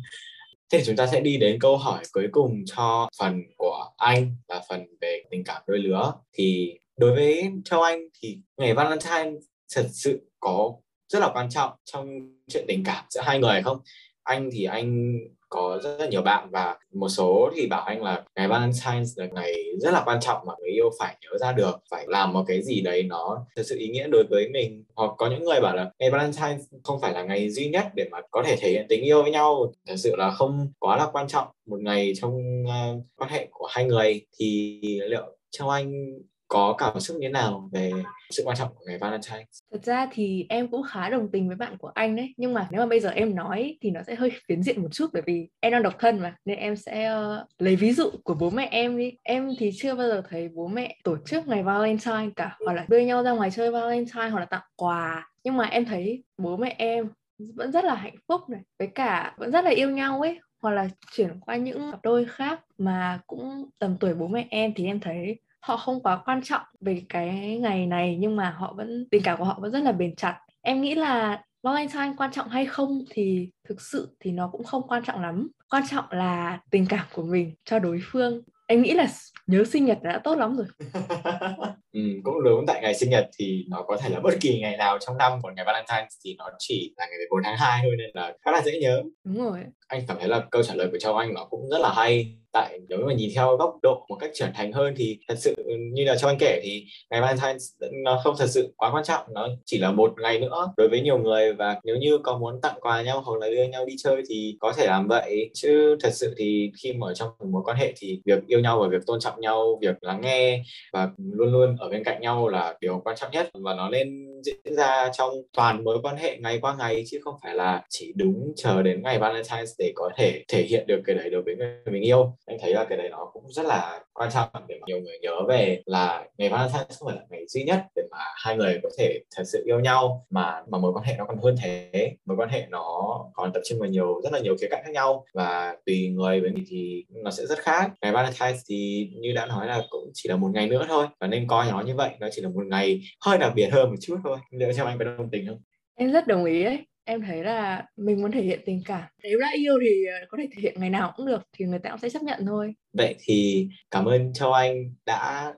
Thế 0.72 0.82
chúng 0.84 0.96
ta 0.96 1.06
sẽ 1.06 1.20
đi 1.20 1.36
đến 1.36 1.58
câu 1.60 1.76
hỏi 1.76 2.02
cuối 2.12 2.28
cùng 2.32 2.64
cho 2.66 3.08
phần 3.18 3.42
của 3.56 3.84
anh, 3.96 4.36
là 4.48 4.62
phần 4.68 4.86
về 5.00 5.22
tình 5.30 5.44
cảm 5.44 5.62
đôi 5.66 5.78
lứa. 5.78 6.12
Thì 6.32 6.78
đối 6.96 7.14
với 7.14 7.50
châu 7.64 7.82
anh 7.82 8.00
thì 8.22 8.38
ngày 8.56 8.74
Valentine 8.74 9.32
thật 9.74 9.86
sự 9.90 10.30
có 10.40 10.74
rất 11.08 11.18
là 11.18 11.30
quan 11.34 11.50
trọng 11.50 11.70
trong 11.84 12.08
chuyện 12.48 12.64
tình 12.68 12.82
cảm 12.86 13.04
giữa 13.08 13.20
hai 13.24 13.38
người 13.38 13.62
không? 13.62 13.78
Anh 14.22 14.50
thì 14.52 14.64
anh 14.64 15.18
có 15.48 15.80
rất 15.82 15.96
là 15.98 16.06
nhiều 16.06 16.22
bạn 16.22 16.48
và 16.50 16.76
một 16.92 17.08
số 17.08 17.50
thì 17.56 17.66
bảo 17.66 17.82
anh 17.82 18.02
là 18.02 18.24
ngày 18.36 18.48
Valentine 18.48 19.04
là 19.16 19.26
ngày 19.32 19.54
rất 19.80 19.90
là 19.90 20.02
quan 20.04 20.20
trọng 20.20 20.46
mà 20.46 20.52
người 20.60 20.70
yêu 20.70 20.90
phải 20.98 21.16
nhớ 21.22 21.38
ra 21.38 21.52
được 21.52 21.80
phải 21.90 22.04
làm 22.08 22.32
một 22.32 22.44
cái 22.48 22.62
gì 22.62 22.80
đấy 22.80 23.02
nó 23.02 23.46
thật 23.56 23.62
sự 23.66 23.76
ý 23.78 23.88
nghĩa 23.88 24.08
đối 24.08 24.24
với 24.30 24.48
mình. 24.48 24.84
Hoặc 24.94 25.10
có 25.18 25.30
những 25.30 25.44
người 25.44 25.60
bảo 25.60 25.76
là 25.76 25.90
ngày 25.98 26.10
Valentine 26.10 26.58
không 26.84 27.00
phải 27.00 27.12
là 27.12 27.22
ngày 27.22 27.50
duy 27.50 27.68
nhất 27.68 27.86
để 27.94 28.08
mà 28.10 28.20
có 28.30 28.42
thể 28.46 28.56
thể 28.56 28.70
hiện 28.70 28.86
tình 28.88 29.04
yêu 29.04 29.22
với 29.22 29.30
nhau. 29.30 29.72
Thật 29.86 29.96
sự 29.98 30.16
là 30.16 30.30
không 30.30 30.72
quá 30.78 30.96
là 30.96 31.06
quan 31.12 31.28
trọng. 31.28 31.48
Một 31.66 31.80
ngày 31.80 32.12
trong 32.16 32.64
uh, 32.64 33.02
quan 33.16 33.30
hệ 33.30 33.48
của 33.50 33.66
hai 33.70 33.84
người 33.84 34.26
thì 34.38 34.80
liệu 35.08 35.36
trong 35.50 35.68
anh 35.68 36.18
có 36.48 36.74
cảm 36.78 37.00
xúc 37.00 37.16
như 37.20 37.28
thế 37.28 37.32
nào 37.32 37.68
về 37.72 37.92
sự 38.30 38.42
quan 38.46 38.56
trọng 38.56 38.68
của 38.74 38.84
ngày 38.86 38.98
Valentine? 38.98 39.44
Thật 39.72 39.84
ra 39.84 40.06
thì 40.12 40.46
em 40.48 40.68
cũng 40.68 40.82
khá 40.82 41.10
đồng 41.10 41.28
tình 41.32 41.48
với 41.48 41.56
bạn 41.56 41.76
của 41.78 41.90
anh 41.94 42.16
đấy 42.16 42.34
nhưng 42.36 42.54
mà 42.54 42.68
nếu 42.70 42.80
mà 42.80 42.86
bây 42.86 43.00
giờ 43.00 43.10
em 43.10 43.34
nói 43.34 43.78
thì 43.80 43.90
nó 43.90 44.00
sẽ 44.06 44.14
hơi 44.14 44.32
phiến 44.48 44.62
diện 44.62 44.82
một 44.82 44.88
chút 44.92 45.10
bởi 45.12 45.22
vì 45.26 45.48
em 45.60 45.72
đang 45.72 45.82
độc 45.82 45.94
thân 45.98 46.18
mà 46.18 46.36
nên 46.44 46.58
em 46.58 46.76
sẽ 46.76 47.14
uh, 47.16 47.46
lấy 47.58 47.76
ví 47.76 47.92
dụ 47.92 48.10
của 48.24 48.34
bố 48.34 48.50
mẹ 48.50 48.68
em 48.70 48.98
đi 48.98 49.12
em 49.22 49.50
thì 49.58 49.70
chưa 49.76 49.94
bao 49.94 50.08
giờ 50.08 50.22
thấy 50.30 50.48
bố 50.48 50.68
mẹ 50.68 50.96
tổ 51.04 51.16
chức 51.26 51.48
ngày 51.48 51.62
Valentine 51.62 52.30
cả 52.36 52.56
hoặc 52.64 52.72
là 52.72 52.86
đưa 52.88 52.98
nhau 52.98 53.22
ra 53.22 53.32
ngoài 53.32 53.50
chơi 53.50 53.70
Valentine 53.70 54.28
hoặc 54.28 54.40
là 54.40 54.46
tặng 54.46 54.64
quà 54.76 55.30
nhưng 55.44 55.56
mà 55.56 55.64
em 55.64 55.84
thấy 55.84 56.24
bố 56.38 56.56
mẹ 56.56 56.74
em 56.78 57.08
vẫn 57.38 57.72
rất 57.72 57.84
là 57.84 57.94
hạnh 57.94 58.16
phúc 58.28 58.40
này 58.48 58.60
với 58.78 58.88
cả 58.88 59.34
vẫn 59.36 59.52
rất 59.52 59.64
là 59.64 59.70
yêu 59.70 59.90
nhau 59.90 60.20
ấy 60.20 60.38
hoặc 60.62 60.70
là 60.70 60.88
chuyển 61.12 61.40
qua 61.40 61.56
những 61.56 61.90
cặp 61.90 62.02
đôi 62.02 62.24
khác 62.24 62.60
mà 62.78 63.20
cũng 63.26 63.70
tầm 63.78 63.96
tuổi 64.00 64.14
bố 64.14 64.28
mẹ 64.28 64.46
em 64.50 64.72
thì 64.76 64.86
em 64.86 65.00
thấy 65.00 65.38
họ 65.60 65.76
không 65.76 66.02
quá 66.02 66.22
quan 66.24 66.40
trọng 66.44 66.62
về 66.80 67.02
cái 67.08 67.58
ngày 67.62 67.86
này 67.86 68.16
nhưng 68.20 68.36
mà 68.36 68.50
họ 68.50 68.74
vẫn 68.76 69.06
tình 69.10 69.22
cảm 69.22 69.38
của 69.38 69.44
họ 69.44 69.58
vẫn 69.60 69.72
rất 69.72 69.82
là 69.82 69.92
bền 69.92 70.16
chặt. 70.16 70.40
Em 70.62 70.80
nghĩ 70.80 70.94
là 70.94 71.42
Valentine 71.62 72.14
quan 72.16 72.32
trọng 72.32 72.48
hay 72.48 72.66
không 72.66 73.04
thì 73.10 73.48
thực 73.68 73.80
sự 73.80 74.16
thì 74.20 74.32
nó 74.32 74.48
cũng 74.52 74.64
không 74.64 74.88
quan 74.88 75.04
trọng 75.04 75.22
lắm. 75.22 75.48
Quan 75.70 75.82
trọng 75.90 76.04
là 76.10 76.60
tình 76.70 76.86
cảm 76.88 77.06
của 77.12 77.22
mình 77.22 77.54
cho 77.64 77.78
đối 77.78 77.98
phương. 78.02 78.42
Em 78.66 78.82
nghĩ 78.82 78.94
là 78.94 79.08
nhớ 79.46 79.64
sinh 79.64 79.84
nhật 79.84 79.98
đã 80.02 80.20
tốt 80.24 80.34
lắm 80.34 80.56
rồi. 80.56 80.66
Ừ, 81.96 82.02
cũng 82.24 82.44
đúng 82.44 82.66
tại 82.66 82.80
ngày 82.82 82.94
sinh 82.94 83.10
nhật 83.10 83.28
thì 83.38 83.64
nó 83.68 83.82
có 83.82 83.96
thể 83.96 84.08
là 84.08 84.20
bất 84.20 84.34
kỳ 84.40 84.60
ngày 84.60 84.76
nào 84.76 84.98
trong 85.00 85.18
năm 85.18 85.32
còn 85.42 85.54
ngày 85.54 85.64
Valentine 85.64 86.08
thì 86.24 86.34
nó 86.38 86.50
chỉ 86.58 86.94
là 86.96 87.06
ngày 87.06 87.18
14 87.18 87.42
tháng 87.44 87.56
2 87.56 87.80
thôi 87.82 87.94
nên 87.98 88.10
là 88.14 88.32
khá 88.44 88.50
là 88.50 88.62
dễ 88.64 88.80
nhớ. 88.80 89.02
Đúng 89.24 89.44
rồi. 89.44 89.60
Anh 89.88 90.02
cảm 90.08 90.16
thấy 90.20 90.28
là 90.28 90.46
câu 90.50 90.62
trả 90.62 90.74
lời 90.74 90.88
của 90.92 90.98
Châu 90.98 91.16
Anh 91.16 91.34
nó 91.34 91.44
cũng 91.44 91.68
rất 91.70 91.78
là 91.80 91.92
hay 91.94 92.36
tại 92.56 92.78
nếu 92.88 92.98
mà 93.06 93.14
nhìn 93.14 93.30
theo 93.34 93.56
góc 93.56 93.78
độ 93.82 94.06
một 94.08 94.16
cách 94.20 94.30
trưởng 94.34 94.52
thành 94.54 94.72
hơn 94.72 94.94
thì 94.96 95.18
thật 95.28 95.34
sự 95.38 95.54
như 95.92 96.04
là 96.04 96.16
cho 96.16 96.28
Anh 96.28 96.38
kể 96.38 96.60
thì 96.62 96.84
ngày 97.10 97.20
Valentine 97.20 97.58
nó 98.04 98.20
không 98.24 98.34
thật 98.38 98.46
sự 98.48 98.74
quá 98.76 98.90
quan 98.92 99.04
trọng, 99.04 99.26
nó 99.34 99.48
chỉ 99.64 99.78
là 99.78 99.92
một 99.92 100.12
ngày 100.20 100.40
nữa. 100.40 100.72
Đối 100.76 100.88
với 100.88 101.00
nhiều 101.00 101.18
người 101.18 101.52
và 101.52 101.80
nếu 101.84 101.96
như 101.96 102.18
có 102.18 102.38
muốn 102.38 102.60
tặng 102.60 102.76
quà 102.80 103.02
nhau 103.02 103.22
hoặc 103.24 103.38
là 103.40 103.50
đưa 103.50 103.64
nhau 103.64 103.84
đi 103.86 103.94
chơi 103.98 104.22
thì 104.28 104.56
có 104.60 104.72
thể 104.72 104.86
làm 104.86 105.08
vậy. 105.08 105.50
Chứ 105.54 105.96
thật 106.02 106.10
sự 106.12 106.34
thì 106.36 106.70
khi 106.82 106.92
mà 106.92 107.06
ở 107.06 107.14
trong 107.14 107.28
một 107.38 107.46
mối 107.50 107.62
quan 107.64 107.76
hệ 107.76 107.92
thì 107.96 108.20
việc 108.24 108.46
yêu 108.46 108.60
nhau 108.60 108.80
và 108.80 108.88
việc 108.88 109.06
tôn 109.06 109.20
trọng 109.20 109.40
nhau, 109.40 109.78
việc 109.82 109.96
lắng 110.00 110.20
nghe 110.20 110.62
và 110.92 111.08
luôn 111.32 111.52
luôn 111.52 111.76
ở 111.78 111.88
bên 111.88 112.04
cạnh 112.04 112.20
nhau 112.20 112.48
là 112.48 112.74
điều 112.80 113.00
quan 113.04 113.16
trọng 113.16 113.30
nhất. 113.30 113.50
Và 113.54 113.74
nó 113.74 113.88
nên 113.88 114.26
diễn 114.42 114.76
ra 114.76 115.10
trong 115.12 115.34
toàn 115.56 115.84
mối 115.84 115.98
quan 116.02 116.16
hệ 116.16 116.36
ngày 116.36 116.58
qua 116.60 116.76
ngày 116.78 117.04
chứ 117.06 117.18
không 117.24 117.34
phải 117.42 117.54
là 117.54 117.82
chỉ 117.88 118.12
đúng 118.16 118.52
chờ 118.56 118.82
đến 118.82 119.02
ngày 119.02 119.18
Valentine 119.18 119.64
để 119.78 119.92
có 119.94 120.10
thể 120.16 120.44
thể 120.48 120.62
hiện 120.62 120.86
được 120.86 121.00
cái 121.04 121.16
đấy 121.16 121.30
đối 121.30 121.42
với 121.42 121.56
người 121.56 121.68
mình 121.90 122.02
yêu 122.02 122.36
anh 122.46 122.58
thấy 122.60 122.74
là 122.74 122.84
cái 122.84 122.98
đấy 122.98 123.08
nó 123.10 123.30
cũng 123.32 123.42
rất 123.48 123.66
là 123.66 124.00
quan 124.12 124.30
trọng 124.32 124.48
để 124.68 124.74
mà 124.80 124.84
nhiều 124.86 125.00
người 125.00 125.18
nhớ 125.22 125.42
về 125.48 125.82
là 125.86 126.26
ngày 126.38 126.48
Valentine 126.48 126.84
không 126.98 127.08
phải 127.08 127.16
là 127.16 127.22
ngày 127.30 127.46
duy 127.48 127.64
nhất 127.64 127.80
để 127.96 128.02
mà 128.10 128.18
hai 128.44 128.56
người 128.56 128.80
có 128.82 128.88
thể 128.98 129.20
thật 129.36 129.42
sự 129.46 129.62
yêu 129.66 129.80
nhau, 129.80 130.26
mà 130.30 130.62
mà 130.68 130.78
mối 130.78 130.92
quan 130.92 131.04
hệ 131.04 131.14
nó 131.18 131.24
còn 131.24 131.38
hơn 131.42 131.56
thế. 131.62 132.12
Mối 132.24 132.36
quan 132.36 132.48
hệ 132.48 132.66
nó 132.70 133.18
còn 133.34 133.52
tập 133.52 133.60
trung 133.68 133.78
vào 133.78 133.88
nhiều, 133.88 134.20
rất 134.24 134.32
là 134.32 134.38
nhiều 134.38 134.56
khía 134.60 134.66
cạnh 134.70 134.82
khác 134.84 134.92
nhau 134.92 135.24
và 135.34 135.76
tùy 135.86 136.08
người 136.08 136.40
với 136.40 136.50
mình 136.50 136.64
thì 136.68 137.04
nó 137.08 137.30
sẽ 137.30 137.46
rất 137.46 137.58
khác. 137.58 137.90
Ngày 138.02 138.12
Valentine 138.12 138.58
thì 138.68 139.10
như 139.20 139.32
đã 139.34 139.46
nói 139.46 139.66
là 139.66 139.82
cũng 139.90 140.10
chỉ 140.14 140.28
là 140.28 140.36
một 140.36 140.50
ngày 140.54 140.68
nữa 140.68 140.86
thôi 140.88 141.06
và 141.20 141.26
nên 141.26 141.46
coi 141.48 141.70
nó 141.70 141.80
như 141.80 141.94
vậy. 141.94 142.10
Nó 142.20 142.28
chỉ 142.32 142.42
là 142.42 142.48
một 142.48 142.66
ngày 142.66 143.00
hơi 143.24 143.38
đặc 143.38 143.52
biệt 143.54 143.68
hơn 143.72 143.90
một 143.90 143.96
chút 144.00 144.16
thôi. 144.24 144.38
Liệu 144.50 144.72
cho 144.72 144.84
anh 144.84 144.98
có 144.98 145.04
đồng 145.04 145.30
tình 145.30 145.46
không? 145.46 145.58
Em 145.94 146.12
rất 146.12 146.26
đồng 146.26 146.44
ý 146.44 146.64
ấy 146.64 146.78
em 147.06 147.22
thấy 147.22 147.44
là 147.44 147.84
mình 147.96 148.22
muốn 148.22 148.32
thể 148.32 148.42
hiện 148.42 148.60
tình 148.66 148.82
cảm. 148.84 149.02
Nếu 149.22 149.38
đã 149.40 149.50
yêu 149.56 149.74
thì 149.82 150.04
ờ, 150.20 150.26
có 150.28 150.38
thể 150.38 150.48
thể 150.56 150.62
hiện 150.62 150.74
ngày 150.76 150.90
nào 150.90 151.12
cũng 151.16 151.26
được, 151.26 151.42
thì 151.52 151.64
người 151.64 151.78
ta 151.78 151.90
cũng 151.90 151.98
sẽ 151.98 152.10
chấp 152.10 152.22
nhận 152.22 152.46
thôi. 152.46 152.74
Vậy 152.92 153.16
thì 153.20 153.68
cảm 153.90 154.04
ơn 154.04 154.32
châu 154.32 154.52
anh 154.52 154.94
đã 155.06 155.54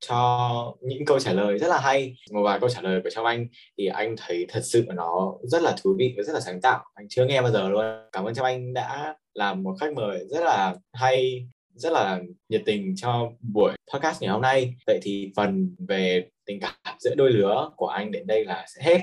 cho 0.00 0.74
những 0.80 1.04
câu 1.04 1.18
trả 1.18 1.32
lời 1.32 1.58
rất 1.58 1.68
là 1.68 1.80
hay. 1.80 2.16
Một 2.32 2.42
vài 2.42 2.60
câu 2.60 2.68
trả 2.68 2.80
lời 2.80 3.00
của 3.04 3.10
châu 3.10 3.24
anh 3.24 3.46
thì 3.78 3.86
anh 3.86 4.14
thấy 4.18 4.46
thật 4.48 4.60
sự 4.64 4.86
nó 4.94 5.34
rất 5.42 5.62
là 5.62 5.76
thú 5.82 5.94
vị 5.98 6.14
và 6.16 6.22
rất 6.22 6.32
là 6.32 6.40
sáng 6.40 6.60
tạo. 6.60 6.84
Anh 6.94 7.06
chưa 7.08 7.26
nghe 7.26 7.42
bao 7.42 7.50
giờ 7.50 7.68
luôn. 7.68 7.84
Cảm 8.12 8.24
ơn 8.24 8.34
châu 8.34 8.44
anh 8.44 8.72
đã 8.74 9.14
làm 9.34 9.62
một 9.62 9.74
khách 9.80 9.92
mời 9.94 10.24
rất 10.30 10.40
là 10.44 10.74
hay 10.92 11.46
rất 11.74 11.92
là 11.92 12.20
nhiệt 12.48 12.62
tình 12.66 12.94
cho 12.96 13.30
buổi 13.40 13.72
podcast 13.92 14.22
ngày 14.22 14.30
hôm 14.30 14.42
nay 14.42 14.74
vậy 14.86 14.98
thì 15.02 15.32
phần 15.36 15.76
về 15.88 16.28
tình 16.46 16.60
cảm 16.60 16.96
giữa 16.98 17.14
đôi 17.14 17.30
lứa 17.30 17.70
của 17.76 17.86
anh 17.86 18.10
đến 18.10 18.26
đây 18.26 18.44
là 18.44 18.66
sẽ 18.74 18.82
hết 18.82 19.00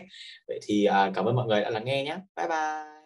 vậy 0.47 0.59
thì 0.63 0.87
uh, 0.89 1.15
cảm 1.15 1.25
ơn 1.25 1.35
mọi 1.35 1.47
người 1.47 1.61
đã 1.61 1.69
lắng 1.69 1.85
nghe 1.85 2.03
nhé 2.03 2.17
bye 2.35 2.47
bye 2.47 2.99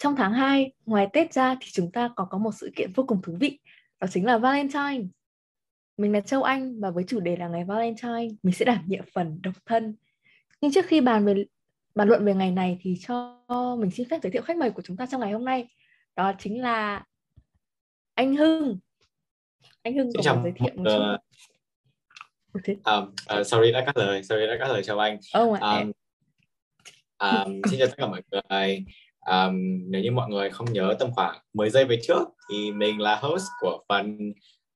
Trong 0.00 0.16
tháng 0.16 0.32
2, 0.32 0.72
ngoài 0.86 1.08
Tết 1.12 1.32
ra 1.32 1.56
thì 1.60 1.66
chúng 1.72 1.92
ta 1.92 2.10
còn 2.16 2.28
có 2.30 2.38
một 2.38 2.50
sự 2.54 2.70
kiện 2.76 2.92
vô 2.92 3.04
cùng 3.08 3.22
thú 3.22 3.36
vị, 3.40 3.58
đó 4.00 4.06
chính 4.10 4.26
là 4.26 4.38
Valentine. 4.38 5.04
Mình 5.96 6.12
là 6.12 6.20
Châu 6.20 6.42
Anh 6.42 6.80
và 6.80 6.90
với 6.90 7.04
chủ 7.06 7.20
đề 7.20 7.36
là 7.36 7.48
ngày 7.48 7.64
Valentine, 7.64 8.28
mình 8.42 8.54
sẽ 8.54 8.64
đảm 8.64 8.84
nhiệm 8.86 9.04
phần 9.14 9.40
độc 9.42 9.54
thân. 9.66 9.96
Nhưng 10.60 10.72
trước 10.72 10.86
khi 10.86 11.00
bàn 11.00 11.24
về 11.24 11.44
bàn 11.98 12.08
luận 12.08 12.24
về 12.24 12.34
ngày 12.34 12.50
này 12.50 12.78
thì 12.82 12.96
cho 13.06 13.44
mình 13.78 13.90
xin 13.90 14.08
phép 14.08 14.18
giới 14.22 14.32
thiệu 14.32 14.42
khách 14.42 14.56
mời 14.56 14.70
của 14.70 14.82
chúng 14.84 14.96
ta 14.96 15.06
trong 15.06 15.20
ngày 15.20 15.32
hôm 15.32 15.44
nay. 15.44 15.68
Đó 16.16 16.32
chính 16.38 16.62
là 16.62 17.04
anh 18.14 18.36
Hưng. 18.36 18.78
Anh 19.82 19.94
Hưng 19.94 20.10
có 20.16 20.22
chào 20.22 20.40
giới 20.42 20.52
thiệu 20.52 20.68
một 20.76 20.84
chút? 22.64 22.72
uh, 22.72 22.84
um, 22.84 23.14
uh, 23.40 23.46
sorry 23.46 23.72
đã 23.72 23.84
cắt 23.86 23.96
lời 23.96 24.22
sorry 24.22 24.46
đã 24.46 24.56
cắt 24.60 24.68
lời 24.68 24.82
chào 24.82 24.98
anh. 24.98 25.18
Oh, 25.38 25.60
um, 25.60 25.92
um, 27.18 27.60
xin 27.70 27.78
chào 27.78 27.88
tất 27.88 27.94
cả 27.96 28.06
mọi 28.06 28.22
người. 28.30 28.84
Um, 29.20 29.54
nếu 29.90 30.02
như 30.02 30.10
mọi 30.10 30.30
người 30.30 30.50
không 30.50 30.72
nhớ 30.72 30.94
tầm 30.98 31.10
khoảng 31.12 31.38
10 31.52 31.70
giây 31.70 31.84
về 31.84 31.98
trước 32.02 32.28
thì 32.50 32.72
mình 32.72 33.00
là 33.00 33.16
host 33.16 33.46
của 33.60 33.84
phần 33.88 34.32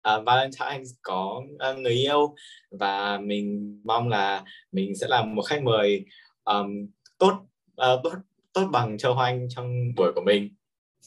uh, 0.09 0.25
Valentine's 0.25 0.85
có 1.02 1.43
uh, 1.71 1.79
người 1.79 1.93
yêu. 1.93 2.35
Và 2.71 3.19
mình 3.19 3.81
mong 3.85 4.09
là 4.09 4.45
mình 4.73 4.97
sẽ 4.97 5.07
làm 5.09 5.35
một 5.35 5.43
khách 5.43 5.62
mời 5.62 6.05
um, 6.45 6.87
tốt 7.23 7.47
uh, 7.71 8.00
tốt 8.05 8.12
tốt 8.52 8.69
bằng 8.73 8.99
Châu 8.99 9.14
Hoanh 9.14 9.49
trong 9.49 9.95
buổi 9.97 10.12
của 10.14 10.21
mình. 10.21 10.55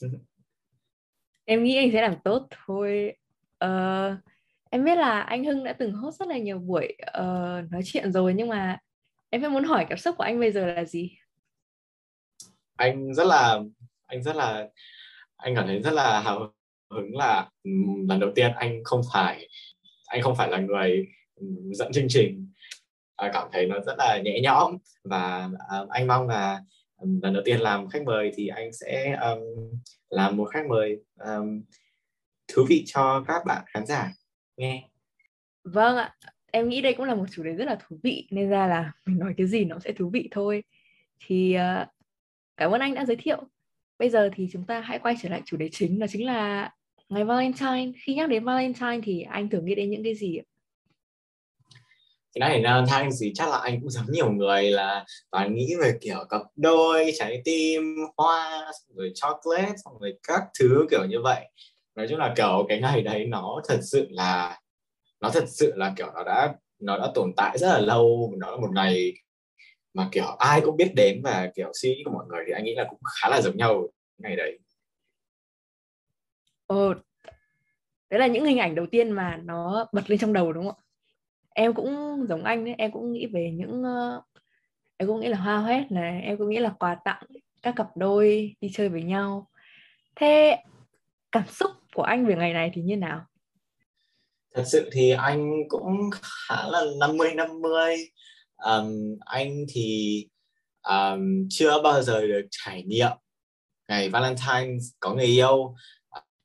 Em 1.45 1.63
nghĩ 1.63 1.77
anh 1.77 1.91
sẽ 1.93 2.01
làm 2.01 2.15
tốt 2.23 2.47
thôi. 2.65 3.13
Uh, 3.65 4.17
em 4.69 4.85
biết 4.85 4.97
là 4.97 5.21
anh 5.21 5.43
Hưng 5.43 5.63
đã 5.63 5.73
từng 5.73 5.93
host 5.93 6.19
rất 6.19 6.27
là 6.27 6.37
nhiều 6.37 6.59
buổi 6.59 6.95
uh, 7.19 7.71
nói 7.71 7.81
chuyện 7.85 8.11
rồi 8.11 8.33
nhưng 8.33 8.47
mà 8.47 8.77
em 9.29 9.41
vẫn 9.41 9.53
muốn 9.53 9.63
hỏi 9.63 9.85
cảm 9.89 9.97
xúc 9.97 10.15
của 10.17 10.23
anh 10.23 10.39
bây 10.39 10.51
giờ 10.51 10.65
là 10.65 10.85
gì? 10.85 11.17
Anh 12.75 13.13
rất 13.13 13.27
là 13.27 13.59
anh 14.05 14.23
rất 14.23 14.35
là 14.35 14.67
anh 15.37 15.55
cảm 15.55 15.67
thấy 15.67 15.79
rất 15.79 15.93
là 15.93 16.21
hào 16.21 16.53
hứng 16.91 17.15
là 17.17 17.49
lần 18.07 18.19
đầu 18.19 18.31
tiên 18.35 18.51
anh 18.55 18.83
không 18.83 19.01
phải 19.13 19.49
anh 20.05 20.21
không 20.21 20.35
phải 20.35 20.49
là 20.49 20.57
người 20.57 21.07
dẫn 21.71 21.91
chương 21.91 22.07
trình 22.09 22.44
Ờ, 23.15 23.29
cảm 23.33 23.47
thấy 23.51 23.65
nó 23.65 23.79
rất 23.79 23.95
là 23.97 24.21
nhẹ 24.23 24.39
nhõm. 24.43 24.77
Và 25.03 25.49
ờ, 25.69 25.87
anh 25.89 26.07
mong 26.07 26.27
là 26.27 26.61
lần 27.21 27.33
đầu 27.33 27.43
tiên 27.45 27.59
làm 27.59 27.89
khách 27.89 28.03
mời 28.03 28.31
thì 28.35 28.47
anh 28.47 28.73
sẽ 28.73 29.17
um, 29.21 29.39
làm 30.09 30.37
một 30.37 30.45
khách 30.45 30.65
mời 30.69 30.97
um, 31.15 31.61
thú 32.53 32.65
vị 32.69 32.83
cho 32.87 33.23
các 33.27 33.45
bạn 33.45 33.63
khán 33.67 33.85
giả. 33.85 34.11
Nghe. 34.57 34.89
Vâng 35.63 35.97
ạ. 35.97 36.15
Em 36.51 36.69
nghĩ 36.69 36.81
đây 36.81 36.93
cũng 36.93 37.05
là 37.05 37.15
một 37.15 37.25
chủ 37.31 37.43
đề 37.43 37.53
rất 37.53 37.65
là 37.65 37.77
thú 37.87 37.99
vị 38.03 38.27
nên 38.31 38.49
ra 38.49 38.67
là 38.67 38.91
mình 39.05 39.19
nói 39.19 39.33
cái 39.37 39.47
gì 39.47 39.65
nó 39.65 39.79
sẽ 39.79 39.91
thú 39.91 40.09
vị 40.09 40.27
thôi. 40.31 40.63
Thì 41.25 41.57
uh, 41.57 41.87
cảm 42.57 42.71
ơn 42.71 42.81
anh 42.81 42.93
đã 42.93 43.05
giới 43.05 43.15
thiệu. 43.15 43.43
Bây 43.99 44.09
giờ 44.09 44.29
thì 44.35 44.47
chúng 44.51 44.65
ta 44.65 44.79
hãy 44.79 44.99
quay 44.99 45.15
trở 45.21 45.29
lại 45.29 45.41
chủ 45.45 45.57
đề 45.57 45.69
chính 45.71 45.99
đó 45.99 46.07
chính 46.09 46.25
là 46.25 46.71
ngày 47.09 47.25
Valentine. 47.25 47.91
Khi 48.03 48.15
nhắc 48.15 48.29
đến 48.29 48.43
Valentine 48.43 48.99
thì 49.03 49.21
anh 49.21 49.49
thường 49.49 49.65
nghĩ 49.65 49.75
đến 49.75 49.89
những 49.89 50.03
cái 50.03 50.15
gì 50.15 50.37
ạ? 50.37 50.43
Cái 52.35 52.49
này 52.49 52.61
là 52.61 52.85
thang 52.87 53.11
gì 53.11 53.31
chắc 53.35 53.49
là 53.49 53.57
anh 53.57 53.81
cũng 53.81 53.89
giống 53.89 54.05
nhiều 54.09 54.31
người 54.31 54.63
là 54.63 55.05
toàn 55.31 55.55
nghĩ 55.55 55.75
về 55.81 55.93
kiểu 56.01 56.17
cặp 56.29 56.41
đôi 56.55 57.11
trái 57.17 57.41
tim 57.45 57.97
hoa 58.17 58.71
rồi 58.95 59.11
chocolate 59.15 59.73
xong 59.85 59.93
rồi 59.99 60.13
các 60.27 60.41
thứ 60.59 60.85
kiểu 60.91 61.05
như 61.09 61.21
vậy. 61.23 61.49
Nói 61.95 62.07
chung 62.09 62.19
là 62.19 62.33
kiểu 62.37 62.65
cái 62.69 62.79
ngày 62.81 63.01
đấy 63.01 63.25
nó 63.25 63.61
thật 63.67 63.79
sự 63.83 64.07
là 64.09 64.59
nó 65.21 65.29
thật 65.29 65.43
sự 65.47 65.73
là 65.75 65.93
kiểu 65.97 66.07
nó 66.15 66.23
đã 66.23 66.53
nó 66.79 66.97
đã 66.97 67.07
tồn 67.15 67.33
tại 67.37 67.57
rất 67.57 67.67
là 67.67 67.79
lâu. 67.79 68.33
Nó 68.37 68.51
là 68.51 68.57
một 68.57 68.69
ngày 68.73 69.13
mà 69.93 70.09
kiểu 70.11 70.25
ai 70.39 70.61
cũng 70.61 70.77
biết 70.77 70.91
đến 70.95 71.21
và 71.23 71.51
kiểu 71.55 71.71
suy 71.73 71.89
nghĩ 71.89 72.01
của 72.05 72.11
mọi 72.11 72.25
người 72.29 72.43
thì 72.47 72.53
anh 72.53 72.63
nghĩ 72.63 72.75
là 72.75 72.85
cũng 72.89 72.99
khá 73.21 73.29
là 73.29 73.41
giống 73.41 73.57
nhau 73.57 73.87
ngày 74.17 74.35
đấy. 74.35 74.59
Ồ, 76.67 76.93
đấy 78.09 78.19
là 78.19 78.27
những 78.27 78.45
hình 78.45 78.57
ảnh 78.57 78.75
đầu 78.75 78.85
tiên 78.91 79.11
mà 79.11 79.39
nó 79.43 79.87
bật 79.91 80.09
lên 80.09 80.19
trong 80.19 80.33
đầu 80.33 80.53
đúng 80.53 80.65
không 80.65 80.75
ạ? 80.79 80.84
Em 81.55 81.73
cũng 81.73 82.25
giống 82.29 82.43
anh 82.43 82.65
đấy 82.65 82.75
em 82.77 82.91
cũng 82.91 83.13
nghĩ 83.13 83.25
về 83.25 83.51
những 83.53 83.81
uh, 83.81 84.23
em 84.97 85.07
cũng 85.07 85.19
nghĩ 85.19 85.27
là 85.27 85.37
hoa 85.37 85.59
hết 85.59 85.91
này 85.91 86.21
em 86.21 86.37
cũng 86.37 86.49
nghĩ 86.49 86.59
là 86.59 86.69
quà 86.79 86.95
tặng 87.05 87.23
các 87.61 87.73
cặp 87.75 87.87
đôi 87.97 88.55
đi 88.61 88.69
chơi 88.73 88.89
với 88.89 89.03
nhau. 89.03 89.49
Thế 90.15 90.57
cảm 91.31 91.47
xúc 91.47 91.71
của 91.93 92.03
anh 92.03 92.25
về 92.25 92.35
ngày 92.35 92.53
này 92.53 92.71
thì 92.73 92.81
như 92.81 92.97
nào? 92.97 93.25
Thật 94.53 94.63
sự 94.65 94.89
thì 94.91 95.11
anh 95.11 95.51
cũng 95.69 96.09
khá 96.11 96.67
là 96.67 96.83
50 96.99 97.33
50 97.35 97.95
um, 98.57 99.17
anh 99.19 99.65
thì 99.69 100.27
um, 100.83 101.47
chưa 101.49 101.81
bao 101.81 102.01
giờ 102.01 102.27
được 102.27 102.47
trải 102.51 102.83
nghiệm 102.83 103.11
ngày 103.87 104.09
Valentine 104.09 104.77
có 104.99 105.13
người 105.13 105.25
yêu. 105.25 105.75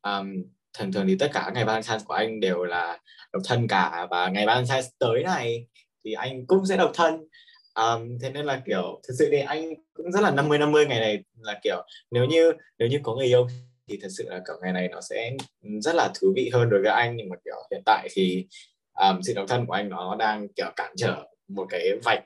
Um, 0.02 0.44
thường 0.78 0.92
thường 0.92 1.06
thì 1.06 1.16
tất 1.18 1.30
cả 1.32 1.50
ngày 1.54 1.64
Valentine 1.64 1.98
của 2.04 2.14
anh 2.14 2.40
đều 2.40 2.64
là 2.64 2.98
độc 3.32 3.42
thân 3.44 3.68
cả 3.68 4.06
và 4.10 4.28
ngày 4.28 4.46
Valentine 4.46 4.82
tới 4.98 5.22
này 5.22 5.66
thì 6.04 6.12
anh 6.12 6.46
cũng 6.46 6.66
sẽ 6.66 6.76
độc 6.76 6.90
thân. 6.94 7.28
Um, 7.74 8.18
thế 8.22 8.30
nên 8.30 8.46
là 8.46 8.62
kiểu 8.66 9.00
thực 9.08 9.14
sự 9.18 9.28
thì 9.30 9.38
anh 9.38 9.74
cũng 9.94 10.12
rất 10.12 10.20
là 10.20 10.30
50 10.30 10.58
50 10.58 10.86
ngày 10.86 11.00
này 11.00 11.24
là 11.38 11.60
kiểu 11.64 11.86
nếu 12.10 12.24
như 12.24 12.52
nếu 12.78 12.88
như 12.88 13.00
có 13.02 13.14
người 13.14 13.26
yêu 13.26 13.48
thì 13.88 13.98
thật 14.02 14.08
sự 14.18 14.24
là 14.28 14.40
kiểu 14.46 14.56
ngày 14.62 14.72
này 14.72 14.88
nó 14.88 15.00
sẽ 15.00 15.36
rất 15.82 15.94
là 15.94 16.12
thú 16.20 16.32
vị 16.36 16.50
hơn 16.52 16.70
đối 16.70 16.82
với 16.82 16.92
anh. 16.92 17.16
Nhưng 17.16 17.28
mà 17.28 17.36
kiểu 17.44 17.56
hiện 17.70 17.82
tại 17.86 18.08
thì 18.12 18.46
um, 18.94 19.20
sự 19.22 19.34
độc 19.34 19.48
thân 19.48 19.66
của 19.66 19.72
anh 19.72 19.88
nó 19.88 20.16
đang 20.18 20.48
kiểu 20.48 20.70
cản 20.76 20.94
trở 20.96 21.24
một 21.48 21.66
cái 21.70 21.90
vạch 22.04 22.24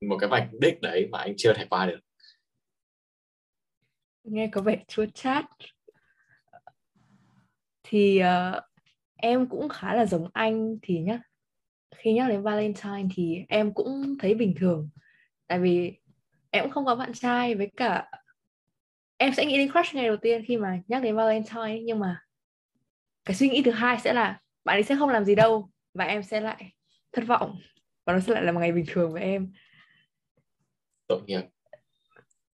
một 0.00 0.16
cái 0.20 0.28
vạch 0.28 0.48
đích 0.60 0.80
đấy 0.80 1.08
mà 1.10 1.18
anh 1.18 1.34
chưa 1.36 1.52
thể 1.52 1.66
qua 1.70 1.86
được. 1.86 1.98
Nghe 4.24 4.48
có 4.52 4.60
vẻ 4.60 4.76
chua 4.88 5.06
chát 5.14 5.44
thì 7.84 8.22
uh, 8.22 8.62
em 9.16 9.48
cũng 9.48 9.68
khá 9.68 9.94
là 9.94 10.06
giống 10.06 10.28
anh 10.32 10.78
thì 10.82 10.98
nhá. 10.98 11.20
Khi 11.96 12.12
nhắc 12.12 12.28
đến 12.28 12.42
Valentine 12.42 13.08
thì 13.14 13.44
em 13.48 13.74
cũng 13.74 14.14
thấy 14.18 14.34
bình 14.34 14.54
thường. 14.60 14.90
Tại 15.46 15.58
vì 15.58 15.92
em 16.50 16.64
cũng 16.64 16.72
không 16.72 16.84
có 16.84 16.96
bạn 16.96 17.12
trai 17.12 17.54
với 17.54 17.70
cả 17.76 18.10
em 19.16 19.34
sẽ 19.34 19.46
nghĩ 19.46 19.56
đến 19.56 19.72
crush 19.72 19.94
ngày 19.94 20.06
đầu 20.06 20.16
tiên 20.16 20.44
khi 20.46 20.56
mà 20.56 20.78
nhắc 20.88 21.02
đến 21.02 21.16
Valentine 21.16 21.80
nhưng 21.84 21.98
mà 21.98 22.20
cái 23.24 23.36
suy 23.36 23.48
nghĩ 23.48 23.62
thứ 23.62 23.70
hai 23.70 23.98
sẽ 24.00 24.12
là 24.12 24.40
bạn 24.64 24.76
ấy 24.76 24.82
sẽ 24.82 24.96
không 24.98 25.08
làm 25.08 25.24
gì 25.24 25.34
đâu 25.34 25.70
và 25.94 26.04
em 26.04 26.22
sẽ 26.22 26.40
lại 26.40 26.72
thất 27.12 27.24
vọng 27.26 27.58
và 28.04 28.12
nó 28.12 28.20
sẽ 28.20 28.32
lại 28.32 28.44
là 28.44 28.52
một 28.52 28.60
ngày 28.60 28.72
bình 28.72 28.84
thường 28.88 29.12
với 29.12 29.22
em. 29.22 29.52
Tội 31.08 31.20
nghiệp. 31.26 31.42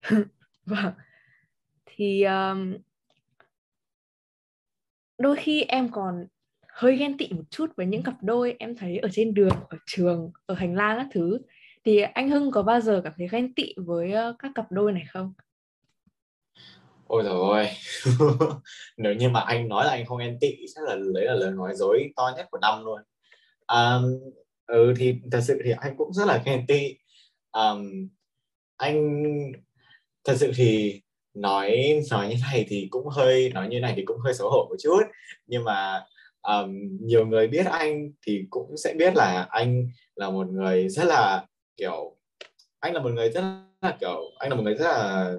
Vâng. 0.65 0.93
Thì 1.85 2.23
um, 2.23 2.77
đôi 5.17 5.35
khi 5.35 5.63
em 5.63 5.89
còn 5.91 6.25
hơi 6.67 6.97
ghen 6.97 7.17
tị 7.17 7.29
một 7.31 7.43
chút 7.49 7.71
với 7.77 7.85
những 7.85 8.03
cặp 8.03 8.13
đôi 8.21 8.55
em 8.59 8.75
thấy 8.77 8.97
ở 8.97 9.09
trên 9.11 9.33
đường 9.33 9.55
ở 9.69 9.77
trường 9.85 10.31
ở 10.45 10.55
hành 10.55 10.75
lang 10.75 10.97
các 10.97 11.07
thứ. 11.11 11.39
Thì 11.85 12.01
anh 12.01 12.29
Hưng 12.29 12.51
có 12.51 12.63
bao 12.63 12.81
giờ 12.81 13.01
cảm 13.03 13.13
thấy 13.17 13.27
ghen 13.31 13.53
tị 13.53 13.73
với 13.77 14.11
ờ, 14.11 14.35
các 14.39 14.51
cặp 14.55 14.71
đôi 14.71 14.91
này 14.91 15.03
không? 15.13 15.33
Ôi 17.07 17.23
trời 17.25 17.33
ơi 17.51 17.69
nếu 18.97 19.13
như 19.13 19.29
mà 19.29 19.39
anh 19.39 19.67
nói 19.67 19.85
là 19.85 19.91
anh 19.91 20.05
không 20.05 20.17
ghen 20.17 20.37
tị 20.41 20.55
chắc 20.75 20.83
là 20.83 20.95
đấy 21.13 21.25
là 21.25 21.33
lời 21.33 21.51
nói 21.51 21.75
dối 21.75 22.09
to 22.15 22.33
nhất 22.37 22.47
của 22.51 22.57
năm 22.61 22.85
luôn. 22.85 23.01
Um, 23.67 24.19
ừ 24.65 24.93
thì 24.97 25.15
thật 25.31 25.41
sự 25.41 25.61
thì 25.65 25.71
anh 25.77 25.97
cũng 25.97 26.13
rất 26.13 26.25
là 26.27 26.41
ghen 26.45 26.65
tị. 26.67 26.97
Um, 27.51 28.09
anh 28.77 29.23
thật 30.23 30.33
sự 30.37 30.51
thì 30.55 31.01
nói 31.35 31.99
nói 32.11 32.27
như 32.27 32.35
này 32.51 32.65
thì 32.69 32.87
cũng 32.89 33.07
hơi 33.07 33.49
nói 33.53 33.67
như 33.67 33.79
này 33.79 33.93
thì 33.95 34.03
cũng 34.05 34.17
hơi 34.19 34.33
xấu 34.33 34.49
hổ 34.49 34.67
một 34.69 34.75
chút. 34.79 35.01
Nhưng 35.47 35.63
mà 35.63 36.03
um, 36.41 36.97
nhiều 37.01 37.25
người 37.25 37.47
biết 37.47 37.65
anh 37.65 38.11
thì 38.27 38.43
cũng 38.49 38.77
sẽ 38.77 38.93
biết 38.93 39.15
là 39.15 39.47
anh 39.49 39.87
là 40.15 40.29
một 40.29 40.47
người 40.47 40.89
rất 40.89 41.03
là 41.03 41.45
kiểu 41.77 42.17
anh 42.79 42.93
là 42.93 42.99
một 42.99 43.09
người 43.09 43.29
rất 43.29 43.41
là 43.81 43.97
kiểu 43.99 44.21
anh 44.37 44.49
là 44.49 44.55
một 44.55 44.63
người 44.63 44.75
rất 44.75 44.85
là 44.85 45.33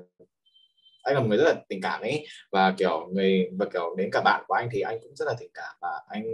anh 1.02 1.14
là 1.14 1.20
một 1.20 1.26
người 1.28 1.38
rất 1.38 1.44
là 1.44 1.54
tình 1.68 1.80
cảm 1.82 2.00
ấy. 2.00 2.26
Và 2.52 2.74
kiểu 2.78 3.08
người 3.12 3.48
và 3.58 3.66
kiểu 3.72 3.94
đến 3.96 4.10
cả 4.12 4.20
bạn 4.24 4.44
của 4.48 4.54
anh 4.54 4.68
thì 4.72 4.80
anh 4.80 4.98
cũng 5.02 5.16
rất 5.16 5.24
là 5.24 5.34
tình 5.40 5.50
cảm. 5.54 5.76
Và 5.80 5.88
anh 6.08 6.24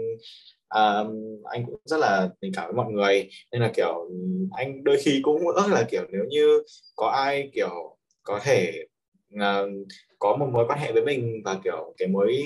um, 0.75 1.43
anh 1.45 1.67
cũng 1.67 1.81
rất 1.85 1.97
là 2.01 2.29
tình 2.41 2.53
cảm 2.55 2.65
với 2.67 2.75
mọi 2.75 2.93
người. 2.93 3.29
Nên 3.53 3.63
là 3.63 3.71
kiểu 3.75 4.11
anh 4.57 4.85
đôi 4.85 4.97
khi 5.01 5.21
cũng 5.23 5.49
ước 5.49 5.67
là 5.71 5.83
kiểu 5.91 6.03
nếu 6.13 6.25
như 6.29 6.63
có 6.97 7.09
ai 7.09 7.51
kiểu 7.55 7.97
có 8.23 8.41
thể 8.45 8.73
uh, 9.35 9.89
có 10.19 10.37
một 10.37 10.47
mối 10.53 10.65
quan 10.69 10.79
hệ 10.79 10.93
với 10.93 11.03
mình 11.03 11.43
và 11.45 11.59
kiểu 11.65 11.95
cái 11.99 12.09
mối 12.09 12.43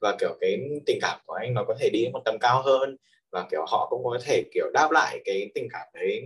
và 0.00 0.16
kiểu 0.20 0.36
cái 0.40 0.58
tình 0.86 0.98
cảm 1.02 1.18
của 1.26 1.34
anh 1.34 1.54
nó 1.54 1.64
có 1.64 1.74
thể 1.80 1.90
đi 1.92 2.08
một 2.12 2.20
tầm 2.24 2.36
cao 2.40 2.62
hơn 2.62 2.96
và 3.32 3.46
kiểu 3.50 3.64
họ 3.68 3.86
cũng 3.90 4.04
có 4.04 4.18
thể 4.24 4.42
kiểu 4.54 4.70
đáp 4.74 4.90
lại 4.90 5.20
cái 5.24 5.50
tình 5.54 5.68
cảm 5.72 5.86
đấy 5.94 6.22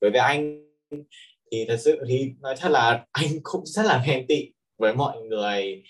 đối 0.00 0.10
với 0.10 0.20
anh. 0.20 0.68
Thì 1.52 1.64
thật 1.68 1.76
sự 1.80 2.04
thì 2.08 2.32
nói 2.40 2.54
thật 2.58 2.68
là 2.68 3.04
anh 3.12 3.28
cũng 3.42 3.66
rất 3.66 3.86
là 3.86 4.02
ghen 4.06 4.26
tị 4.26 4.52
với 4.78 4.94
mọi 4.94 5.20
người 5.20 5.82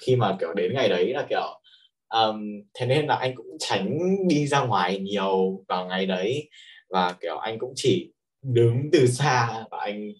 khi 0.00 0.16
mà 0.16 0.36
kiểu 0.40 0.52
đến 0.54 0.72
ngày 0.74 0.88
đấy 0.88 1.12
là 1.12 1.26
kiểu 1.28 1.60
um, 2.08 2.62
thế 2.74 2.86
nên 2.86 3.06
là 3.06 3.14
anh 3.14 3.34
cũng 3.34 3.56
tránh 3.58 3.98
đi 4.28 4.46
ra 4.46 4.60
ngoài 4.60 4.98
nhiều 4.98 5.64
vào 5.68 5.86
ngày 5.86 6.06
đấy. 6.06 6.48
Và 6.90 7.16
kiểu 7.20 7.36
anh 7.36 7.58
cũng 7.58 7.72
chỉ 7.76 8.12
đứng 8.42 8.88
từ 8.92 9.06
xa 9.06 9.64
và 9.70 9.78
anh 9.78 10.12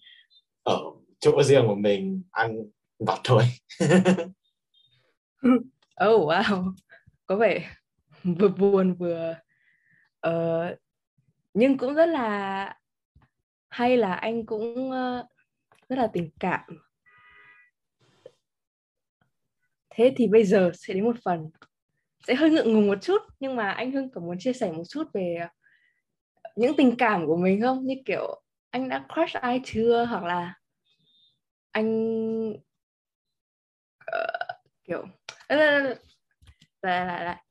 ở 0.63 0.81
chỗ 1.21 1.43
riêng 1.43 1.65
của 1.67 1.75
mình 1.75 2.23
ăn 2.31 2.57
vặt 2.99 3.21
thôi. 3.25 3.45
Oh 6.05 6.29
wow. 6.29 6.73
Có 7.27 7.37
vẻ 7.37 7.71
vừa 8.23 8.49
buồn 8.49 8.95
vừa 8.95 9.35
uh, 10.27 10.79
nhưng 11.55 11.79
cũng 11.79 11.95
rất 11.95 12.07
là 12.07 12.77
hay 13.69 13.97
là 13.97 14.15
anh 14.15 14.47
cũng 14.47 14.91
uh, 14.91 15.27
rất 15.89 15.97
là 15.97 16.07
tình 16.13 16.31
cảm. 16.41 16.61
Thế 19.91 20.15
thì 20.17 20.27
bây 20.27 20.45
giờ 20.45 20.71
sẽ 20.75 20.95
đến 20.95 21.05
một 21.05 21.17
phần. 21.25 21.51
Sẽ 22.27 22.35
hơi 22.35 22.51
ngượng 22.51 22.73
ngùng 22.73 22.87
một 22.87 22.99
chút 23.03 23.23
nhưng 23.41 23.57
mà 23.57 23.71
anh 23.71 23.93
Hưng 23.93 24.11
có 24.11 24.21
muốn 24.21 24.37
chia 24.39 24.53
sẻ 24.53 24.73
một 24.73 24.85
chút 24.89 25.05
về 25.15 25.37
những 26.57 26.77
tình 26.77 26.97
cảm 26.97 27.27
của 27.27 27.37
mình 27.37 27.61
không? 27.61 27.87
Như 27.87 27.95
kiểu 28.05 28.43
anh 28.71 28.89
đã 28.89 29.07
crush 29.15 29.35
ai 29.35 29.61
chưa? 29.65 30.05
Hoặc 30.05 30.25
là 30.25 30.60
anh 31.73 32.53
uh, 34.17 34.57
kiểu 34.85 35.05
lại 35.49 35.97
lại 36.83 37.25
lại 37.25 37.45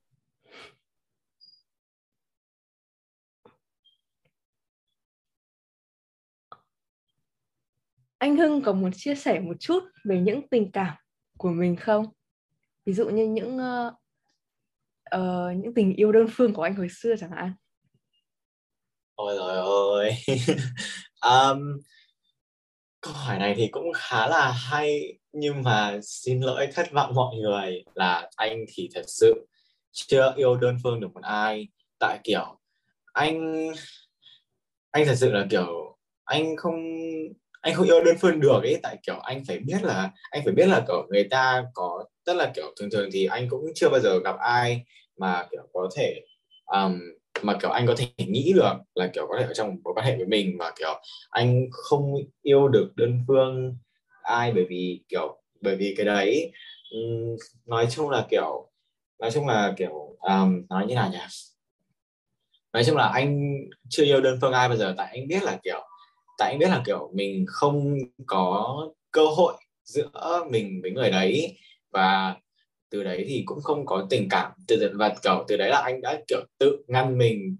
anh 8.18 8.38
Hưng 8.38 8.62
có 8.62 8.74
muốn 8.74 8.92
chia 8.96 9.16
sẻ 9.16 9.40
một 9.40 9.54
chút 9.60 9.84
về 10.06 10.22
những 10.22 10.48
tình 10.50 10.72
cảm 10.72 10.96
của 11.38 11.50
mình 11.50 11.76
không? 11.76 12.06
Ví 12.86 12.94
dụ 12.94 13.10
như 13.10 13.28
những 13.28 13.58
uh, 13.58 13.94
uh, 15.16 15.58
những 15.64 15.74
tình 15.74 15.96
yêu 15.96 16.12
đơn 16.12 16.28
phương 16.32 16.54
của 16.54 16.62
anh 16.62 16.76
hồi 16.76 16.88
xưa 16.92 17.16
chẳng 17.20 17.32
hạn. 17.32 17.54
Ôi 19.16 19.38
trời 19.40 19.58
ơi. 19.58 20.16
um, 21.22 21.80
câu 23.02 23.14
hỏi 23.14 23.40
này 23.40 23.54
thì 23.58 23.68
cũng 23.68 23.94
khá 23.94 24.28
là 24.28 24.52
hay 24.52 25.18
nhưng 25.32 25.64
mà 25.64 26.00
xin 26.04 26.42
lỗi 26.42 26.68
thất 26.74 26.92
vọng 26.92 27.14
mọi 27.16 27.36
người 27.36 27.84
là 27.96 28.30
anh 28.36 28.66
thì 28.74 28.90
thật 28.96 29.04
sự 29.08 29.48
chưa 29.92 30.34
yêu 30.38 30.56
đơn 30.56 30.78
phương 30.84 31.00
được 31.00 31.08
một 31.14 31.24
ai. 31.24 31.68
Tại 32.00 32.20
kiểu 32.24 32.60
anh 33.14 33.68
anh 34.92 35.06
thật 35.06 35.16
sự 35.16 35.32
là 35.32 35.48
kiểu 35.50 35.98
anh 36.24 36.56
không 36.58 36.76
anh 37.62 37.74
không 37.74 37.86
yêu 37.86 38.04
đơn 38.04 38.16
phương 38.20 38.40
được 38.40 38.62
ấy. 38.64 38.80
Tại 38.84 38.98
kiểu 39.08 39.20
anh 39.20 39.46
phải 39.48 39.60
biết 39.60 39.84
là 39.84 40.12
anh 40.32 40.42
phải 40.46 40.54
biết 40.54 40.66
là 40.68 40.84
kiểu 40.88 41.08
người 41.10 41.24
ta 41.24 41.64
có 41.74 42.06
tức 42.26 42.34
là 42.34 42.52
kiểu 42.56 42.74
thường 42.80 42.90
thường 42.92 43.10
thì 43.14 43.26
anh 43.26 43.50
cũng 43.50 43.66
chưa 43.76 43.90
bao 43.90 44.00
giờ 44.00 44.20
gặp 44.24 44.36
ai 44.40 44.86
mà 45.18 45.48
kiểu 45.52 45.62
có 45.74 45.90
thể 45.96 46.22
um, 46.66 47.00
mà 47.44 47.58
kiểu 47.62 47.72
anh 47.72 47.88
có 47.88 47.96
thể 47.98 48.08
nghĩ 48.18 48.54
được 48.56 48.74
là 48.96 49.10
kiểu 49.14 49.28
có 49.30 49.38
thể 49.40 49.46
ở 49.46 49.54
trong 49.54 49.68
một 49.68 49.76
mối 49.84 49.94
quan 49.94 50.06
hệ 50.06 50.16
với 50.16 50.26
mình 50.26 50.58
mà 50.58 50.72
kiểu 50.80 51.02
anh 51.30 51.68
không 51.72 52.14
yêu 52.42 52.68
được 52.68 52.92
đơn 52.96 53.20
phương 53.28 53.78
ai 54.24 54.52
bởi 54.54 54.66
vì 54.70 55.02
kiểu 55.10 55.42
bởi 55.62 55.76
vì 55.76 55.94
cái 55.98 56.06
đấy. 56.06 56.52
Um, 56.92 57.36
nói 57.66 57.88
chung 57.92 58.10
là 58.10 58.28
kiểu 58.30 58.70
nói 59.20 59.32
chung 59.32 59.48
là 59.48 59.74
kiểu 59.78 60.18
um, 60.20 60.62
nói 60.70 60.86
như 60.88 60.96
nào 60.96 61.10
nhỉ? 61.12 61.18
Nói 62.74 62.84
chung 62.84 62.98
là 62.98 63.08
anh 63.08 63.56
chưa 63.90 64.04
yêu 64.04 64.22
đơn 64.22 64.38
phương 64.42 64.54
ai 64.54 64.70
bao 64.70 64.78
giờ 64.78 64.94
tại 64.98 65.08
anh 65.14 65.28
biết 65.28 65.44
là 65.44 65.60
kiểu 65.64 65.80
tại 66.38 66.52
anh 66.52 66.60
biết 66.60 66.70
là 66.70 66.82
kiểu 66.86 67.12
mình 67.14 67.46
không 67.48 67.98
có 68.26 68.78
cơ 69.12 69.26
hội 69.26 69.54
giữa 69.84 70.46
mình 70.50 70.80
với 70.82 70.92
người 70.92 71.12
đấy. 71.12 71.58
Và 71.92 72.36
từ 72.90 73.04
đấy 73.04 73.26
thì 73.28 73.44
cũng 73.46 73.62
không 73.62 73.86
có 73.86 74.08
tình 74.10 74.28
cảm 74.30 74.52
từ 74.68 74.92
và 74.96 75.16
kiểu 75.24 75.46
từ 75.48 75.58
đấy 75.58 75.70
là 75.70 75.82
anh 75.82 76.02
đã 76.02 76.22
kiểu 76.28 76.46
tự 76.58 76.84
ngăn 76.88 77.18
mình. 77.18 77.58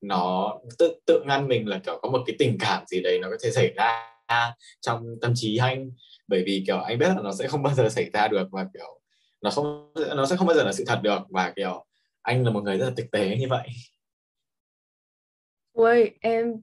Nó 0.00 0.54
tự 0.78 1.00
tự 1.06 1.22
ngăn 1.26 1.48
mình 1.48 1.68
là 1.68 1.80
kiểu 1.86 1.98
có 2.02 2.10
một 2.10 2.22
cái 2.26 2.36
tình 2.38 2.56
cảm 2.60 2.86
gì 2.86 3.02
đấy 3.02 3.18
nó 3.22 3.30
có 3.30 3.36
thể 3.42 3.50
xảy 3.50 3.72
ra 3.76 4.08
trong 4.80 5.16
tâm 5.20 5.32
trí 5.34 5.56
anh. 5.56 5.90
Bởi 6.26 6.42
vì 6.46 6.64
kiểu 6.66 6.78
anh 6.78 6.98
biết 6.98 7.08
là 7.08 7.22
nó 7.22 7.32
sẽ 7.32 7.48
không 7.48 7.62
bao 7.62 7.74
giờ 7.74 7.88
xảy 7.88 8.10
ra 8.10 8.28
được 8.28 8.48
và 8.50 8.66
kiểu 8.74 9.00
nó 9.42 9.50
không 9.50 9.92
nó 10.16 10.26
sẽ 10.26 10.36
không 10.36 10.46
bao 10.46 10.56
giờ 10.56 10.64
là 10.64 10.72
sự 10.72 10.84
thật 10.86 11.00
được. 11.02 11.18
Và 11.30 11.52
kiểu 11.56 11.86
anh 12.22 12.44
là 12.44 12.50
một 12.50 12.62
người 12.64 12.78
rất 12.78 12.86
là 12.86 12.92
thực 12.96 13.10
tế 13.10 13.36
như 13.36 13.46
vậy. 13.50 13.68
Ui, 15.72 16.10
em 16.20 16.54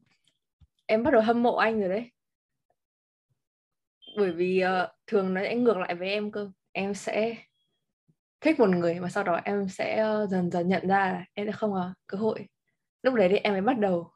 em 0.85 1.03
bắt 1.03 1.11
đầu 1.11 1.21
hâm 1.21 1.43
mộ 1.43 1.55
anh 1.55 1.79
rồi 1.79 1.89
đấy. 1.89 2.11
Bởi 4.17 4.31
vì 4.31 4.63
uh, 4.63 4.89
thường 5.07 5.33
nó 5.33 5.41
sẽ 5.41 5.55
ngược 5.55 5.77
lại 5.77 5.95
với 5.95 6.09
em 6.09 6.31
cơ. 6.31 6.51
Em 6.71 6.93
sẽ 6.93 7.35
thích 8.41 8.59
một 8.59 8.69
người 8.69 8.99
mà 8.99 9.09
sau 9.09 9.23
đó 9.23 9.41
em 9.43 9.69
sẽ 9.69 10.05
uh, 10.23 10.29
dần 10.29 10.51
dần 10.51 10.67
nhận 10.67 10.87
ra 10.87 11.11
là 11.11 11.25
em 11.33 11.47
sẽ 11.47 11.51
không 11.51 11.71
có 11.71 11.93
cơ 12.07 12.17
hội. 12.17 12.47
Lúc 13.03 13.13
đấy 13.13 13.29
thì 13.29 13.37
em 13.37 13.53
mới 13.53 13.61
bắt 13.61 13.79
đầu 13.79 14.11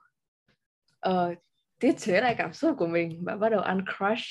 uh, 1.09 1.37
tiết 1.79 1.97
chế 1.97 2.21
lại 2.21 2.35
cảm 2.37 2.53
xúc 2.53 2.75
của 2.77 2.87
mình 2.87 3.23
và 3.25 3.35
bắt 3.35 3.49
đầu 3.49 3.61
ăn 3.61 3.85
crush. 3.97 4.25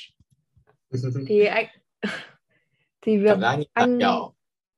Thì 1.28 1.44
anh 1.44 1.66
thì 3.02 3.18
việc 3.18 3.38
anh 3.72 3.98
kiểu 4.00 4.34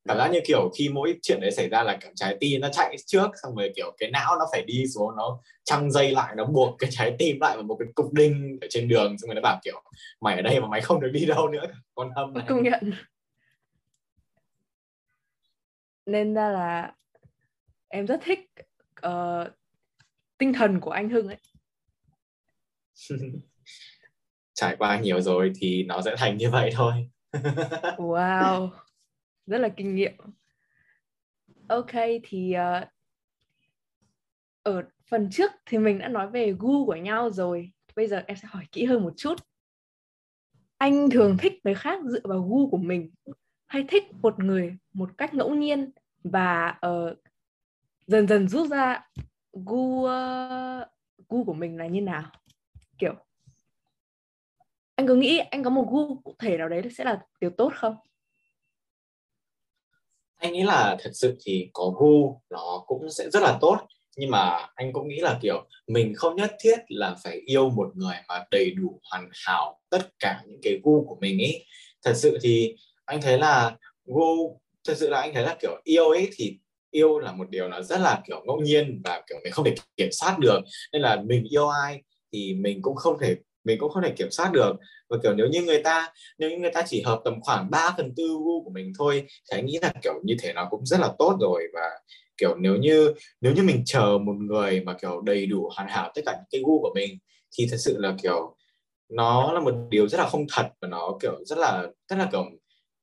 cảm 0.08 0.18
giác 0.18 0.28
như 0.28 0.40
kiểu 0.46 0.70
khi 0.78 0.88
mỗi 0.88 1.18
chuyện 1.22 1.40
đấy 1.40 1.50
xảy 1.50 1.68
ra 1.68 1.82
là 1.82 1.96
kiểu 2.00 2.10
trái 2.14 2.36
tim 2.40 2.60
nó 2.60 2.68
chạy 2.72 2.96
trước 3.06 3.30
xong 3.42 3.54
rồi 3.54 3.72
kiểu 3.76 3.94
cái 3.98 4.10
não 4.10 4.36
nó 4.38 4.44
phải 4.52 4.62
đi 4.62 4.84
xuống 4.94 5.16
nó 5.16 5.40
trăng 5.64 5.90
dây 5.90 6.10
lại 6.10 6.34
nó 6.36 6.44
buộc 6.44 6.76
cái 6.78 6.90
trái 6.92 7.16
tim 7.18 7.40
lại 7.40 7.56
vào 7.56 7.64
một 7.64 7.76
cái 7.78 7.88
cục 7.94 8.12
đinh 8.12 8.58
ở 8.60 8.66
trên 8.70 8.88
đường 8.88 9.18
xong 9.18 9.28
rồi 9.28 9.34
nó 9.34 9.40
bảo 9.40 9.60
kiểu 9.64 9.82
mày 10.20 10.36
ở 10.36 10.42
đây 10.42 10.60
mà 10.60 10.66
mày 10.66 10.80
không 10.80 11.00
được 11.00 11.10
đi 11.12 11.26
đâu 11.26 11.48
nữa 11.48 11.66
con 11.94 12.10
hâm 12.16 12.34
này. 12.34 12.44
Công 12.48 12.62
nhận 12.62 12.92
nên 16.06 16.34
ra 16.34 16.50
là 16.50 16.94
em 17.88 18.06
rất 18.06 18.20
thích 18.22 18.50
uh, 19.06 19.48
tinh 20.38 20.52
thần 20.52 20.80
của 20.80 20.90
anh 20.90 21.08
Hưng 21.08 21.28
ấy. 21.28 21.38
Trải 24.54 24.76
qua 24.76 25.00
nhiều 25.00 25.20
rồi 25.20 25.52
thì 25.56 25.82
nó 25.82 26.02
sẽ 26.02 26.14
thành 26.18 26.36
như 26.36 26.50
vậy 26.50 26.70
thôi. 26.74 27.10
Wow 27.96 28.70
rất 29.46 29.58
là 29.58 29.68
kinh 29.68 29.94
nghiệm. 29.94 30.14
Ok 31.68 31.92
thì 32.22 32.54
uh, 32.54 32.88
ở 34.62 34.82
phần 35.10 35.30
trước 35.30 35.50
thì 35.66 35.78
mình 35.78 35.98
đã 35.98 36.08
nói 36.08 36.30
về 36.30 36.52
gu 36.58 36.86
của 36.86 36.96
nhau 36.96 37.30
rồi. 37.30 37.72
Bây 37.96 38.06
giờ 38.06 38.22
em 38.26 38.36
sẽ 38.36 38.48
hỏi 38.50 38.64
kỹ 38.72 38.84
hơn 38.84 39.02
một 39.02 39.12
chút. 39.16 39.34
Anh 40.76 41.10
thường 41.10 41.36
thích 41.40 41.52
người 41.64 41.74
khác 41.74 42.00
dựa 42.04 42.20
vào 42.24 42.42
gu 42.42 42.70
của 42.70 42.76
mình 42.76 43.10
hay 43.74 43.84
thích 43.88 44.04
một 44.22 44.38
người 44.38 44.76
một 44.92 45.10
cách 45.18 45.34
ngẫu 45.34 45.54
nhiên 45.54 45.90
và 46.24 46.78
uh, 46.86 47.18
dần 48.06 48.28
dần 48.28 48.48
rút 48.48 48.70
ra 48.70 49.08
gu 49.52 50.04
uh, 50.04 50.88
gu 51.28 51.44
của 51.44 51.52
mình 51.52 51.76
là 51.76 51.86
như 51.86 52.00
nào? 52.00 52.30
Kiểu 52.98 53.14
anh 54.94 55.06
có 55.06 55.14
nghĩ 55.14 55.38
anh 55.38 55.64
có 55.64 55.70
một 55.70 55.86
gu 55.90 56.16
cụ 56.16 56.34
thể 56.38 56.56
nào 56.56 56.68
đấy 56.68 56.82
sẽ 56.96 57.04
là 57.04 57.20
điều 57.40 57.50
tốt 57.50 57.72
không? 57.76 57.96
Anh 60.36 60.52
nghĩ 60.52 60.62
là 60.62 60.96
thật 61.00 61.10
sự 61.14 61.36
thì 61.44 61.70
có 61.72 61.90
gu 61.90 62.40
nó 62.50 62.84
cũng 62.86 63.10
sẽ 63.10 63.30
rất 63.30 63.42
là 63.42 63.58
tốt 63.60 63.76
nhưng 64.16 64.30
mà 64.30 64.68
anh 64.74 64.92
cũng 64.92 65.08
nghĩ 65.08 65.20
là 65.20 65.38
kiểu 65.42 65.68
mình 65.86 66.12
không 66.16 66.36
nhất 66.36 66.56
thiết 66.60 66.76
là 66.88 67.16
phải 67.22 67.40
yêu 67.46 67.70
một 67.70 67.90
người 67.94 68.16
mà 68.28 68.44
đầy 68.50 68.70
đủ 68.70 69.00
hoàn 69.10 69.28
hảo 69.46 69.80
tất 69.90 70.08
cả 70.18 70.42
những 70.46 70.60
cái 70.62 70.80
gu 70.82 71.04
của 71.08 71.16
mình 71.20 71.38
ấy 71.38 71.66
thật 72.02 72.12
sự 72.16 72.38
thì 72.42 72.76
anh 73.06 73.20
thấy 73.22 73.38
là 73.38 73.76
gu 74.06 74.60
thật 74.88 74.94
sự 74.96 75.08
là 75.10 75.20
anh 75.20 75.34
thấy 75.34 75.42
là, 75.42 75.56
kiểu 75.60 75.80
yêu 75.84 76.08
ấy 76.10 76.28
thì 76.36 76.58
yêu 76.90 77.18
là 77.18 77.32
một 77.32 77.50
điều 77.50 77.68
nó 77.68 77.82
rất 77.82 78.00
là, 78.00 78.22
kiểu, 78.26 78.42
ngẫu 78.46 78.60
nhiên 78.60 79.00
và, 79.04 79.22
kiểu, 79.28 79.38
mình 79.44 79.52
không 79.52 79.64
thể 79.64 79.74
kiểm 79.96 80.08
soát 80.12 80.36
được. 80.38 80.60
Nên 80.92 81.02
là 81.02 81.22
mình 81.26 81.44
yêu 81.50 81.68
ai 81.68 82.02
thì 82.32 82.54
mình 82.54 82.82
cũng 82.82 82.96
không 82.96 83.18
thể, 83.20 83.36
mình 83.64 83.78
cũng 83.80 83.90
không 83.90 84.02
thể 84.02 84.10
kiểm 84.16 84.30
soát 84.30 84.50
được. 84.52 84.72
Và, 85.08 85.16
kiểu, 85.22 85.34
nếu 85.34 85.46
như 85.48 85.62
người 85.62 85.82
ta, 85.82 86.08
nếu 86.38 86.50
như 86.50 86.56
người 86.56 86.70
ta 86.74 86.82
chỉ 86.86 87.02
hợp 87.02 87.20
tầm 87.24 87.34
khoảng 87.42 87.70
3 87.70 87.94
phần 87.96 88.12
tư 88.16 88.24
gu 88.44 88.64
của 88.64 88.70
mình 88.70 88.92
thôi 88.98 89.24
thì 89.28 89.58
anh 89.58 89.66
nghĩ 89.66 89.78
là, 89.82 89.92
kiểu, 90.02 90.14
như 90.24 90.34
thế 90.42 90.52
nó 90.52 90.66
cũng 90.70 90.86
rất 90.86 91.00
là 91.00 91.12
tốt 91.18 91.36
rồi. 91.40 91.62
Và, 91.74 91.90
kiểu, 92.36 92.54
nếu 92.56 92.76
như 92.76 93.12
nếu 93.40 93.52
như 93.54 93.62
mình 93.62 93.82
chờ 93.86 94.18
một 94.18 94.34
người 94.40 94.80
mà, 94.80 94.94
kiểu, 95.02 95.20
đầy 95.20 95.46
đủ 95.46 95.70
hoàn 95.76 95.88
hảo 95.88 96.12
tất 96.14 96.22
cả 96.26 96.32
những 96.32 96.44
cái 96.50 96.60
gu 96.64 96.80
của 96.82 96.92
mình 96.94 97.18
thì 97.58 97.66
thật 97.70 97.76
sự 97.80 97.96
là, 97.98 98.14
kiểu, 98.22 98.56
nó 99.08 99.52
là 99.52 99.60
một 99.60 99.74
điều 99.90 100.08
rất 100.08 100.18
là 100.18 100.28
không 100.28 100.46
thật 100.52 100.68
và 100.82 100.88
nó, 100.88 101.18
kiểu, 101.22 101.32
rất 101.46 101.58
là 101.58 101.88
rất 102.08 102.16
là, 102.16 102.28
kiểu 102.32 102.44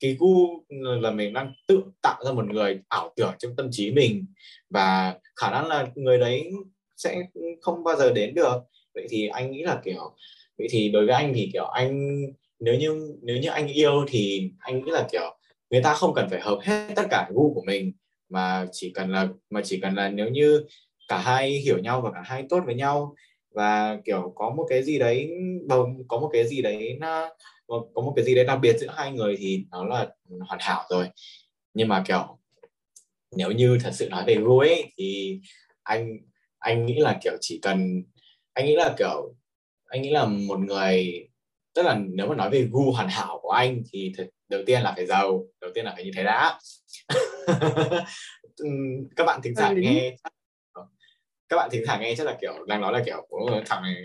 cái 0.02 0.16
gu 0.20 0.64
là 0.70 1.12
mình 1.12 1.34
đang 1.34 1.54
tự 1.68 1.84
tạo 2.02 2.24
ra 2.26 2.32
một 2.32 2.46
người 2.46 2.80
ảo 2.88 3.14
tưởng 3.16 3.34
trong 3.40 3.56
tâm 3.56 3.68
trí 3.72 3.92
mình. 3.92 4.26
Và 4.70 5.16
khả 5.36 5.52
năng 5.52 5.68
là 5.68 5.88
người 5.96 6.20
đấy 6.20 6.52
sẽ 6.98 7.22
không 7.62 7.84
bao 7.84 7.96
giờ 7.96 8.12
đến 8.14 8.34
được. 8.34 8.58
Vậy 8.94 9.08
thì 9.10 9.28
anh 9.28 9.52
nghĩ 9.52 9.64
là, 9.64 9.82
kiểu, 9.86 10.16
vậy 10.58 10.68
thì 10.72 10.90
đối 10.90 11.06
với 11.06 11.16
anh 11.16 11.34
thì, 11.36 11.50
kiểu, 11.54 11.66
anh, 11.66 12.22
nếu 12.60 12.76
như 12.76 13.18
nếu 13.22 13.38
như 13.38 13.50
anh 13.50 13.68
yêu 13.68 14.06
thì 14.08 14.52
anh 14.60 14.86
nghĩ 14.86 14.92
là, 14.92 15.08
kiểu, 15.12 15.38
người 15.70 15.82
ta 15.82 15.94
không 15.94 16.14
cần 16.16 16.30
phải 16.30 16.42
hợp 16.42 16.60
hết 16.62 16.94
tất 16.96 17.04
cả 17.10 17.30
gu 17.34 17.54
của 17.54 17.64
mình. 17.66 17.92
Mà 18.30 18.66
chỉ 18.72 18.92
cần 18.96 19.12
là, 19.12 19.28
mà 19.50 19.62
chỉ 19.64 19.80
cần 19.82 19.96
là 19.96 20.10
nếu 20.10 20.30
như 20.30 20.64
cả 21.08 21.18
hai 21.18 21.50
hiểu 21.52 21.78
nhau 21.78 22.02
và 22.02 22.12
cả 22.12 22.22
hai 22.26 22.44
tốt 22.50 22.60
với 22.66 22.76
nhau 22.76 23.16
và, 23.54 23.98
kiểu, 24.06 24.34
có 24.36 24.50
một 24.50 24.66
cái 24.70 24.84
gì 24.84 25.00
đấy 25.00 25.30
có 26.08 26.20
một 26.20 26.30
cái 26.34 26.48
gì 26.48 26.62
đấy 26.62 26.98
nó 27.00 27.30
có 27.96 28.02
một 28.02 28.14
cái 28.16 28.26
gì 28.26 28.36
đấy 28.36 28.46
đặc 28.46 28.60
biệt 28.62 28.78
giữa 28.80 28.94
hai 28.96 29.12
người 29.12 29.36
thì 29.40 29.66
nó 29.72 29.86
là 29.86 30.10
hoàn 30.48 30.60
hảo 30.60 30.86
rồi. 30.90 31.10
Nhưng 31.74 31.88
mà 31.88 32.04
kiểu 32.08 32.38
nếu 33.36 33.52
như 33.52 33.78
thật 33.84 33.92
sự 33.94 34.10
nói 34.10 34.24
về 34.28 34.36
gu 34.36 34.60
ấy 34.60 34.92
thì 34.98 35.40
anh 35.84 36.18
anh 36.60 36.86
nghĩ 36.86 37.00
là 37.00 37.20
kiểu 37.24 37.34
chỉ 37.42 37.60
cần 37.62 38.04
anh 38.54 38.66
nghĩ 38.66 38.76
là 38.76 38.96
kiểu 38.98 39.36
anh 39.86 40.02
nghĩ 40.02 40.10
là 40.10 40.26
một 40.26 40.60
người 40.60 41.28
tức 41.74 41.84
là 41.84 42.00
nếu 42.10 42.28
mà 42.28 42.36
nói 42.36 42.50
về 42.50 42.68
gu 42.72 42.92
hoàn 42.92 43.10
hảo 43.10 43.40
của 43.42 43.52
anh 43.52 43.82
thì 43.92 44.14
thật, 44.18 44.28
đầu 44.50 44.62
tiên 44.66 44.82
là 44.82 44.94
phải 44.96 45.06
giàu 45.06 45.46
đầu 45.62 45.72
tiên 45.76 45.86
là 45.86 45.92
phải 45.96 46.04
như 46.04 46.12
thế 46.16 46.24
đã. 46.24 46.60
Các 49.16 49.24
bạn 49.26 49.42
thính 49.44 49.56
giả 49.56 49.74
nghe 49.74 50.16
các 51.50 51.58
bạn 51.58 51.70
thính 51.72 51.86
giả 51.86 51.98
nghe 52.00 52.16
chắc 52.16 52.28
là 52.28 52.38
kiểu 52.42 52.66
đang 52.68 52.82
nói 52.82 52.94
là 52.94 53.04
kiểu 53.06 53.28
thằng 53.66 53.84
này 53.84 53.96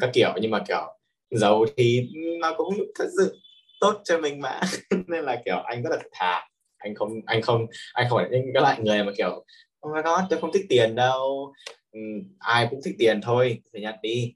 các 0.00 0.10
kiểu. 0.12 0.34
Nhưng 0.40 0.50
mà 0.50 0.62
kiểu 0.68 0.98
giàu 1.30 1.64
thì 1.76 2.08
nó 2.40 2.54
cũng 2.56 2.74
thật 2.94 3.08
sự 3.18 3.38
tốt 3.80 4.00
cho 4.04 4.18
mình 4.18 4.40
mà. 4.40 4.60
Nên 5.06 5.24
là 5.24 5.42
kiểu 5.44 5.56
anh 5.56 5.82
rất 5.82 5.90
là 5.90 6.02
thà. 6.12 6.48
Anh 6.78 6.94
không 6.94 7.10
anh 7.26 7.42
không 7.42 7.66
anh 7.92 8.06
không 8.10 8.18
phải 8.18 8.28
những 8.30 8.50
cái 8.54 8.62
loại 8.62 8.80
người 8.80 9.04
mà 9.04 9.12
kiểu 9.16 9.44
oh 9.86 9.94
my 9.94 10.02
god 10.04 10.20
tôi 10.30 10.40
không 10.40 10.52
thích 10.52 10.66
tiền 10.68 10.94
đâu. 10.94 11.52
Ừ, 11.92 12.00
ai 12.38 12.66
cũng 12.70 12.80
thích 12.84 12.94
tiền 12.98 13.20
thôi 13.20 13.62
thì 13.72 13.80
nhặt 13.80 13.96
đi. 14.02 14.34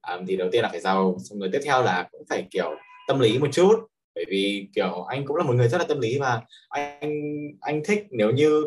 À, 0.00 0.18
thì 0.28 0.36
đầu 0.36 0.48
tiên 0.52 0.62
là 0.62 0.68
phải 0.68 0.80
giàu 0.80 1.16
xong 1.24 1.38
rồi 1.38 1.48
tiếp 1.52 1.60
theo 1.64 1.82
là 1.82 2.08
cũng 2.12 2.22
phải 2.28 2.46
kiểu 2.50 2.70
tâm 3.08 3.20
lý 3.20 3.38
một 3.38 3.48
chút. 3.52 3.74
Bởi 4.14 4.24
vì 4.28 4.68
kiểu 4.74 5.04
anh 5.08 5.24
cũng 5.26 5.36
là 5.36 5.44
một 5.44 5.52
người 5.54 5.68
rất 5.68 5.78
là 5.78 5.84
tâm 5.84 6.00
lý 6.00 6.18
và 6.18 6.42
anh 6.68 7.22
anh 7.60 7.82
thích 7.84 8.06
nếu 8.10 8.30
như 8.30 8.62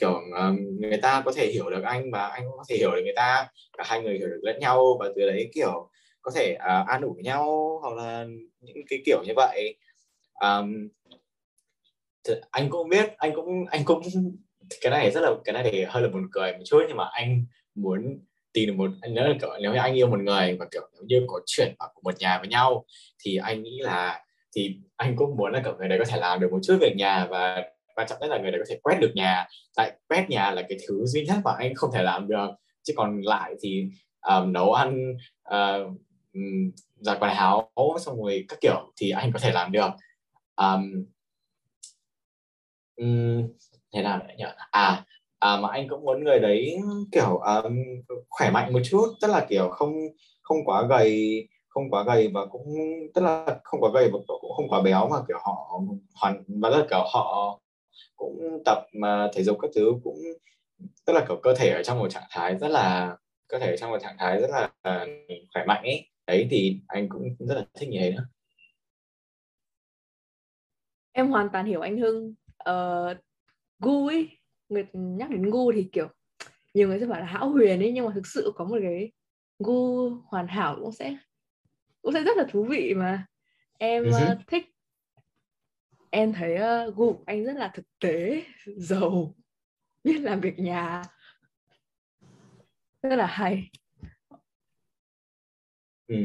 kiểu 0.00 0.12
um, 0.12 0.56
người 0.80 0.98
ta 1.02 1.22
có 1.24 1.32
thể 1.32 1.46
hiểu 1.52 1.70
được 1.70 1.82
anh 1.84 2.10
và 2.10 2.28
anh 2.28 2.42
có 2.56 2.64
thể 2.68 2.76
hiểu 2.76 2.90
được 2.90 3.02
người 3.04 3.14
ta. 3.16 3.46
Cả 3.78 3.84
hai 3.86 4.02
người 4.02 4.18
hiểu 4.18 4.28
được 4.28 4.40
lẫn 4.42 4.58
nhau 4.60 4.96
và 5.00 5.08
từ 5.16 5.26
đấy 5.26 5.50
kiểu 5.54 5.90
có 6.28 6.32
thể 6.34 6.54
uh, 6.54 6.88
an 6.88 7.02
ủi 7.02 7.22
nhau 7.22 7.78
hoặc 7.82 7.94
là 7.94 8.26
những 8.60 8.76
cái 8.90 8.98
kiểu 9.06 9.22
như 9.26 9.32
vậy. 9.36 9.76
Um, 10.40 10.88
anh 12.50 12.70
cũng 12.70 12.88
biết 12.88 13.16
anh 13.16 13.32
cũng 13.34 13.66
anh 13.70 13.84
cũng 13.84 14.02
cái 14.80 14.90
này 14.90 15.10
rất 15.10 15.20
là 15.20 15.30
cái 15.44 15.52
này 15.52 15.68
thì 15.72 15.84
hơi 15.84 16.02
là 16.02 16.08
buồn 16.08 16.28
cười 16.32 16.52
một 16.52 16.62
chút 16.64 16.84
nhưng 16.88 16.96
mà 16.96 17.04
anh 17.12 17.44
muốn 17.74 18.18
tìm 18.52 18.66
được 18.66 18.74
một 18.76 18.90
nếu 19.10 19.24
là 19.24 19.34
kiểu 19.40 19.50
nếu 19.62 19.72
như 19.72 19.78
anh 19.78 19.94
yêu 19.94 20.06
một 20.06 20.20
người 20.20 20.56
và 20.60 20.66
kiểu 20.70 20.82
nếu 20.94 21.02
như 21.06 21.26
có 21.26 21.40
chuyển 21.46 21.74
vào 21.78 21.88
một 22.02 22.14
nhà 22.18 22.38
với 22.38 22.48
nhau 22.48 22.84
thì 23.24 23.36
anh 23.36 23.62
nghĩ 23.62 23.78
là 23.82 24.24
thì 24.56 24.76
anh 24.96 25.16
cũng 25.16 25.36
muốn 25.36 25.52
là 25.52 25.60
kiểu 25.64 25.76
người 25.78 25.88
đấy 25.88 25.98
có 25.98 26.04
thể 26.04 26.16
làm 26.16 26.40
được 26.40 26.48
một 26.52 26.58
chút 26.62 26.78
việc 26.80 26.96
nhà 26.96 27.26
và 27.30 27.64
quan 27.98 28.08
trọng 28.08 28.18
nhất 28.20 28.30
là 28.30 28.38
người 28.38 28.50
đấy 28.50 28.60
có 28.60 28.66
thể 28.68 28.78
quét 28.82 28.98
được 29.00 29.12
nhà. 29.14 29.46
Tại 29.76 29.92
quét 30.08 30.30
nhà 30.30 30.50
là 30.50 30.62
cái 30.68 30.78
thứ 30.88 31.06
duy 31.06 31.24
nhất 31.24 31.36
mà 31.44 31.52
anh 31.58 31.74
không 31.74 31.90
thể 31.94 32.02
làm 32.02 32.28
được. 32.28 32.48
Chứ 32.82 32.92
còn 32.96 33.20
lại 33.20 33.54
thì 33.62 33.84
um, 34.28 34.52
nấu 34.52 34.72
ăn 34.72 35.12
uh, 35.54 35.92
giặt 37.00 37.16
quần 37.20 37.30
áo 37.30 37.70
xong 38.00 38.22
rồi 38.22 38.44
các 38.48 38.58
kiểu 38.60 38.92
thì 38.96 39.10
anh 39.10 39.32
có 39.32 39.38
thể 39.38 39.52
làm 39.52 39.72
được. 39.72 39.90
Um, 40.56 41.04
um, 42.96 43.48
thế 43.92 44.02
nào 44.02 44.18
nữa 44.18 44.34
nhỉ? 44.38 44.44
À 44.70 45.04
à, 45.38 45.56
mà 45.56 45.68
anh 45.72 45.88
cũng 45.88 46.04
muốn 46.04 46.24
người 46.24 46.38
đấy 46.38 46.76
kiểu 47.12 47.38
um, 47.38 47.76
khỏe 48.28 48.50
mạnh 48.50 48.72
một 48.72 48.80
chút 48.84 49.06
tức 49.20 49.28
là 49.28 49.46
kiểu 49.48 49.68
không 49.68 49.92
không 50.42 50.64
quá 50.64 50.86
gầy 50.88 51.48
không 51.68 51.90
quá 51.90 52.04
gầy 52.06 52.28
và 52.34 52.46
cũng 52.46 52.74
tức 53.14 53.22
là 53.24 53.46
không 53.64 53.80
quá 53.80 53.90
gầy 53.94 54.10
và 54.12 54.18
cũng 54.26 54.52
không 54.56 54.68
quá 54.68 54.82
béo 54.82 55.08
mà 55.08 55.16
kiểu 55.28 55.38
họ 55.40 55.80
hoàn 56.14 56.44
và 56.48 56.68
là 56.70 56.86
kiểu 56.90 57.04
họ 57.12 57.58
cũng 58.16 58.62
tập 58.64 58.86
mà 58.92 59.28
thể 59.34 59.42
dục 59.42 59.58
các 59.62 59.70
thứ 59.74 59.92
cũng 60.04 60.18
tức 61.06 61.12
là 61.12 61.24
kiểu 61.28 61.36
cơ 61.42 61.54
thể 61.54 61.70
ở 61.70 61.82
trong 61.82 61.98
một 61.98 62.08
trạng 62.08 62.28
thái 62.30 62.54
rất 62.54 62.68
là 62.68 63.16
cơ 63.48 63.58
thể 63.58 63.76
trong 63.76 63.90
một 63.90 63.98
trạng 64.02 64.16
thái 64.18 64.40
rất 64.40 64.50
là 64.50 64.64
uh, 64.64 65.08
khỏe 65.54 65.64
mạnh 65.66 65.82
ấy 65.82 66.08
đấy 66.28 66.48
thì 66.50 66.80
anh 66.86 67.08
cũng 67.08 67.36
rất 67.38 67.54
là 67.54 67.64
thích 67.74 67.88
như 67.88 67.98
thế 68.00 68.10
nữa 68.10 68.28
em 71.18 71.30
hoàn 71.30 71.48
toàn 71.52 71.66
hiểu 71.66 71.80
anh 71.80 71.98
Hưng. 71.98 72.34
Uh, 72.70 73.16
gu 73.78 74.06
ấy 74.06 74.28
người 74.68 74.86
nhắc 74.92 75.30
đến 75.30 75.50
gu 75.50 75.72
thì 75.72 75.88
kiểu 75.92 76.08
nhiều 76.74 76.88
người 76.88 77.00
sẽ 77.00 77.06
bảo 77.06 77.20
là 77.20 77.26
hão 77.26 77.50
huyền 77.50 77.80
ấy 77.80 77.92
nhưng 77.92 78.06
mà 78.06 78.12
thực 78.14 78.26
sự 78.26 78.52
có 78.54 78.64
một 78.64 78.78
cái 78.82 79.12
gu 79.58 80.10
hoàn 80.10 80.46
hảo 80.46 80.76
cũng 80.80 80.92
sẽ 80.92 81.16
cũng 82.02 82.12
sẽ 82.12 82.22
rất 82.22 82.36
là 82.36 82.44
thú 82.50 82.64
vị 82.64 82.94
mà. 82.94 83.26
Em 83.78 84.04
uh, 84.08 84.46
thích 84.46 84.66
em 86.10 86.32
thấy 86.32 86.54
uh, 86.54 86.96
gu 86.96 87.12
của 87.12 87.22
anh 87.26 87.44
rất 87.44 87.56
là 87.56 87.70
thực 87.74 87.86
tế 88.00 88.42
giàu 88.76 89.34
biết 90.04 90.18
làm 90.20 90.40
việc 90.40 90.58
nhà. 90.58 91.02
Rất 93.02 93.16
là 93.16 93.26
hay 93.26 93.70
Ừ, 96.08 96.16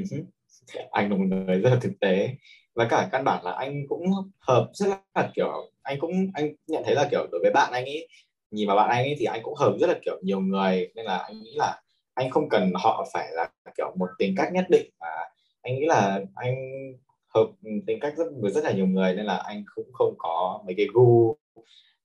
anh 0.92 1.10
là 1.12 1.18
một 1.18 1.26
người 1.26 1.60
rất 1.60 1.70
là 1.70 1.78
thực 1.82 1.94
tế. 2.02 2.30
Và 2.76 2.88
cả 2.90 3.10
căn 3.12 3.24
bản 3.26 3.44
là 3.46 3.52
anh 3.52 3.84
cũng 3.90 4.02
hợp 4.40 4.70
rất 4.74 4.88
là 5.16 5.32
kiểu 5.36 5.72
anh 5.84 6.00
cũng 6.00 6.12
anh 6.34 6.54
nhận 6.68 6.84
thấy 6.86 6.96
là 6.96 7.08
kiểu 7.12 7.28
đối 7.32 7.42
với 7.42 7.52
bạn 7.54 7.72
anh 7.74 7.86
ấy 7.86 8.08
nhìn 8.52 8.68
vào 8.68 8.78
bạn 8.78 8.90
anh 8.90 9.04
ấy 9.06 9.16
thì 9.20 9.26
anh 9.26 9.42
cũng 9.44 9.56
hợp 9.56 9.76
rất 9.80 9.88
là 9.88 9.96
kiểu 10.06 10.20
nhiều 10.24 10.40
người. 10.40 10.92
Nên 10.96 11.06
là 11.06 11.18
anh 11.18 11.44
nghĩ 11.44 11.54
là 11.56 11.82
anh 12.14 12.30
không 12.32 12.50
cần 12.50 12.72
họ 12.76 13.08
phải 13.14 13.28
là 13.32 13.50
kiểu 13.78 13.96
một 14.00 14.08
tính 14.20 14.34
cách 14.38 14.50
nhất 14.54 14.66
định 14.70 14.90
mà 15.00 15.08
anh 15.62 15.76
nghĩ 15.76 15.86
là 15.86 16.22
anh 16.36 16.56
hợp 17.36 17.48
tính 17.88 18.00
cách 18.02 18.14
rất 18.18 18.26
với 18.42 18.52
rất 18.52 18.64
là 18.64 18.72
nhiều 18.72 18.88
người. 18.88 19.14
Nên 19.16 19.26
là 19.26 19.38
anh 19.38 19.64
cũng 19.76 19.94
không 19.94 20.16
có 20.18 20.64
mấy 20.66 20.74
cái 20.78 20.88
gu 20.94 21.36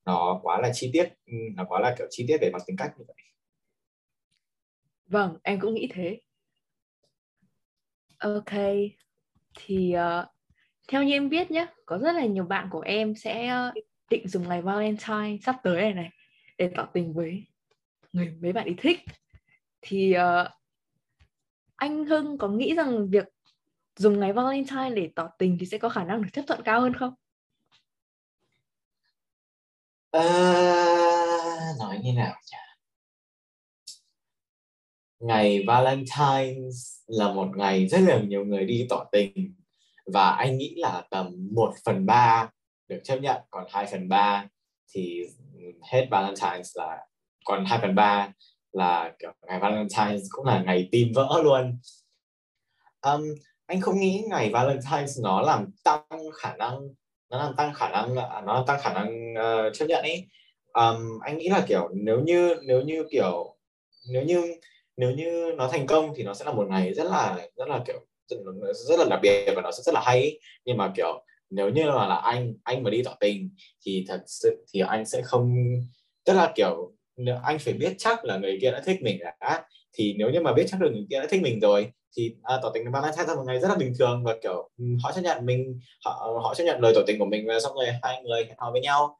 nó 0.07 0.41
quá 0.43 0.61
là 0.62 0.71
chi 0.75 0.91
tiết 0.93 1.09
ừ, 1.27 1.35
nó 1.57 1.64
quá 1.69 1.81
là 1.81 1.95
kiểu 1.99 2.07
chi 2.11 2.25
tiết 2.29 2.38
về 2.41 2.51
mặt 2.53 2.62
tính 2.67 2.77
cách 2.79 2.91
như 2.99 3.05
vậy. 3.09 3.17
Vâng 5.07 5.37
em 5.43 5.61
cũng 5.61 5.75
nghĩ 5.75 5.88
thế 5.95 6.21
ok 8.18 8.52
thì 9.54 9.94
uh, 9.96 10.26
theo 10.88 11.02
như 11.02 11.12
em 11.12 11.28
biết 11.28 11.50
nhé 11.50 11.66
có 11.87 11.98
rất 11.98 12.12
là 12.12 12.26
nhiều 12.26 12.44
bạn 12.44 12.68
của 12.70 12.81
em 12.81 13.14
sẽ 13.14 13.52
uh, 13.68 13.74
định 14.11 14.28
dùng 14.28 14.48
ngày 14.48 14.62
Valentine 14.62 15.37
sắp 15.42 15.57
tới 15.62 15.83
này 15.83 15.94
này 15.94 16.11
để 16.59 16.70
tỏ 16.76 16.88
tình 16.92 17.14
với 17.14 17.46
người 18.12 18.35
mấy 18.42 18.52
bạn 18.52 18.66
ý 18.66 18.74
thích 18.78 19.00
thì 19.81 20.14
uh, 20.16 20.48
anh 21.76 22.04
Hưng 22.04 22.38
có 22.38 22.48
nghĩ 22.48 22.74
rằng 22.74 23.11
việc 23.11 23.28
dùng 23.96 24.20
ngày 24.20 24.33
Valentine 24.33 24.90
để 24.94 25.11
tỏ 25.14 25.28
tình 25.38 25.57
thì 25.61 25.66
sẽ 25.66 25.78
có 25.78 25.88
khả 25.88 26.04
năng 26.04 26.22
được 26.22 26.28
chấp 26.33 26.42
thuận 26.46 26.62
cao 26.64 26.81
hơn 26.81 26.94
không? 26.94 27.14
À, 30.11 30.22
nói 31.78 31.98
như 32.02 32.12
nào 32.16 32.35
nhỉ? 32.52 32.67
Ngày 35.20 35.64
Valentine 35.66 36.70
là 37.07 37.33
một 37.33 37.57
ngày 37.57 37.87
rất 37.87 38.00
là 38.00 38.20
nhiều 38.20 38.44
người 38.44 38.64
đi 38.64 38.87
tỏ 38.90 39.04
tình. 39.12 39.54
Và 40.07 40.31
anh 40.31 40.59
nghĩ 40.59 40.74
là 40.76 41.02
tầm 41.11 41.48
1 41.52 41.74
phần 41.85 42.07
3 42.07 42.50
được 42.88 43.00
chấp 43.04 43.16
nhận 43.16 43.37
còn 43.50 43.64
2 43.68 43.87
phần 43.87 44.09
3 44.09 44.48
thì 44.94 45.22
hết 45.83 46.07
Valentine's 46.11 46.70
là 46.74 46.98
còn 47.44 47.64
2 47.64 47.78
phần 47.83 47.94
3 47.94 48.33
là 48.72 49.12
kiểu 49.18 49.33
ngày 49.46 49.61
Valentine's 49.61 50.20
cũng 50.31 50.46
là 50.46 50.62
ngày 50.62 50.88
tim 50.92 51.12
vỡ 51.14 51.40
luôn. 51.44 51.78
Um, 53.02 53.22
anh 53.66 53.81
không 53.81 54.00
nghĩ 54.00 54.24
ngày 54.31 54.50
Valentine's 54.50 55.22
nó 55.22 55.42
làm 55.42 55.70
tăng 55.85 56.07
khả 56.35 56.57
năng 56.57 56.81
nó 57.31 57.38
làm 57.38 57.57
tăng 57.57 57.74
khả 57.74 57.88
năng 57.88 58.16
à, 58.16 58.40
nó 58.46 58.54
làm 58.54 58.66
tăng 58.66 58.81
khả 58.81 58.92
năng 58.92 59.35
uh, 59.35 59.74
chấp 59.74 59.87
nhận 59.87 60.02
ấy 60.02 60.26
um, 60.72 61.18
anh 61.20 61.38
nghĩ 61.38 61.48
là 61.48 61.64
kiểu 61.68 61.88
nếu 61.92 62.20
như 62.20 62.57
nếu 62.62 62.81
như 62.81 63.04
kiểu 63.11 63.57
nếu 64.12 64.22
như 64.22 64.54
nếu 64.99 65.11
như 65.11 65.53
nó 65.57 65.69
thành 65.69 65.87
công 65.87 66.13
thì 66.17 66.23
nó 66.23 66.35
sẽ 66.35 66.45
là 66.45 66.53
một 66.53 66.67
ngày 66.71 66.95
rất 66.95 67.05
là 67.05 67.39
rất 67.57 67.69
là 67.69 67.81
kiểu 67.87 68.07
rất, 68.29 68.37
rất 68.73 68.99
là 68.99 69.07
đặc 69.11 69.21
biệt 69.23 69.53
và 69.57 69.63
nó 69.63 69.71
sẽ 69.73 69.83
rất 69.83 69.95
là 69.95 70.01
hay 70.05 70.21
ấy. 70.21 70.41
nhưng 70.65 70.77
mà 70.77 70.93
kiểu 70.97 71.25
nếu 71.51 71.69
như 71.69 71.85
là, 71.85 72.07
là 72.07 72.15
anh 72.15 72.55
anh 72.65 72.83
mà 72.83 72.91
đi 72.91 73.03
tỏ 73.03 73.15
tình 73.21 73.51
thì 73.87 74.05
thật 74.09 74.21
sự 74.27 74.65
thì 74.73 74.81
anh 74.81 75.07
sẽ 75.07 75.23
không 75.23 75.55
tức 76.25 76.33
là 76.33 76.53
kiểu 76.55 76.93
anh 77.43 77.59
phải 77.59 77.75
biết 77.75 77.95
chắc 77.99 78.25
là 78.25 78.39
người 78.39 78.59
kia 78.61 78.71
đã 78.71 78.81
thích 78.81 78.99
mình 79.03 79.19
đã 79.41 79.65
thì 79.93 80.15
nếu 80.19 80.31
như 80.31 80.41
mà 80.41 80.53
biết 80.53 80.65
chắc 80.69 80.81
được 80.81 80.91
người 80.93 81.07
kia 81.11 81.21
đã 81.21 81.27
thích 81.31 81.43
mình 81.43 81.61
rồi 81.61 81.93
thì 82.17 82.35
à, 82.43 82.59
tỏ 82.63 82.71
tình 82.75 82.85
với 82.85 82.93
Valentine 82.93 83.27
là 83.27 83.35
một 83.35 83.43
ngày 83.47 83.61
rất 83.61 83.69
là 83.69 83.75
bình 83.75 83.93
thường 83.99 84.25
và 84.25 84.37
kiểu 84.43 84.71
họ 85.03 85.13
chấp 85.13 85.21
nhận 85.21 85.47
mình 85.47 85.81
họ 86.05 86.39
họ 86.43 86.55
chấp 86.55 86.65
nhận 86.65 86.81
lời 86.81 86.93
tỏ 86.95 87.01
tình 87.07 87.19
của 87.19 87.27
mình 87.27 87.47
và 87.47 87.61
xong 87.61 87.75
rồi 87.75 87.87
hai 88.03 88.23
người 88.23 88.45
hẹn 88.45 88.57
hò 88.59 88.71
với 88.73 88.81
nhau 88.81 89.17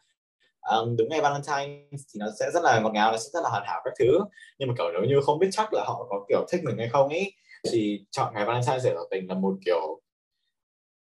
um, 0.71 0.97
đúng 0.97 1.09
ngày 1.09 1.21
Valentine 1.21 1.83
thì 1.93 2.19
nó 2.19 2.27
sẽ 2.41 2.51
rất 2.55 2.63
là 2.63 2.81
ngọt 2.81 2.91
ngào 2.95 3.13
nó 3.13 3.19
sẽ 3.19 3.29
rất 3.33 3.41
là 3.43 3.49
hoàn 3.51 3.63
hảo 3.67 3.81
các 3.85 3.95
thứ. 3.99 4.19
Nhưng 4.59 4.69
mà 4.69 4.75
kiểu 4.79 4.87
nếu 4.93 5.03
như 5.11 5.21
không 5.23 5.39
biết 5.39 5.49
chắc 5.53 5.73
là 5.73 5.85
họ 5.87 6.07
có 6.09 6.25
kiểu 6.29 6.47
thích 6.53 6.61
mình 6.65 6.79
hay 6.79 6.89
không 6.89 7.09
ấy 7.09 7.33
thì 7.73 8.05
chọn 8.11 8.35
ngày 8.35 8.45
Valentine 8.45 8.79
để 8.85 8.93
tỏ 8.95 9.01
tình 9.11 9.29
là 9.29 9.35
một 9.35 9.55
kiểu 9.65 10.01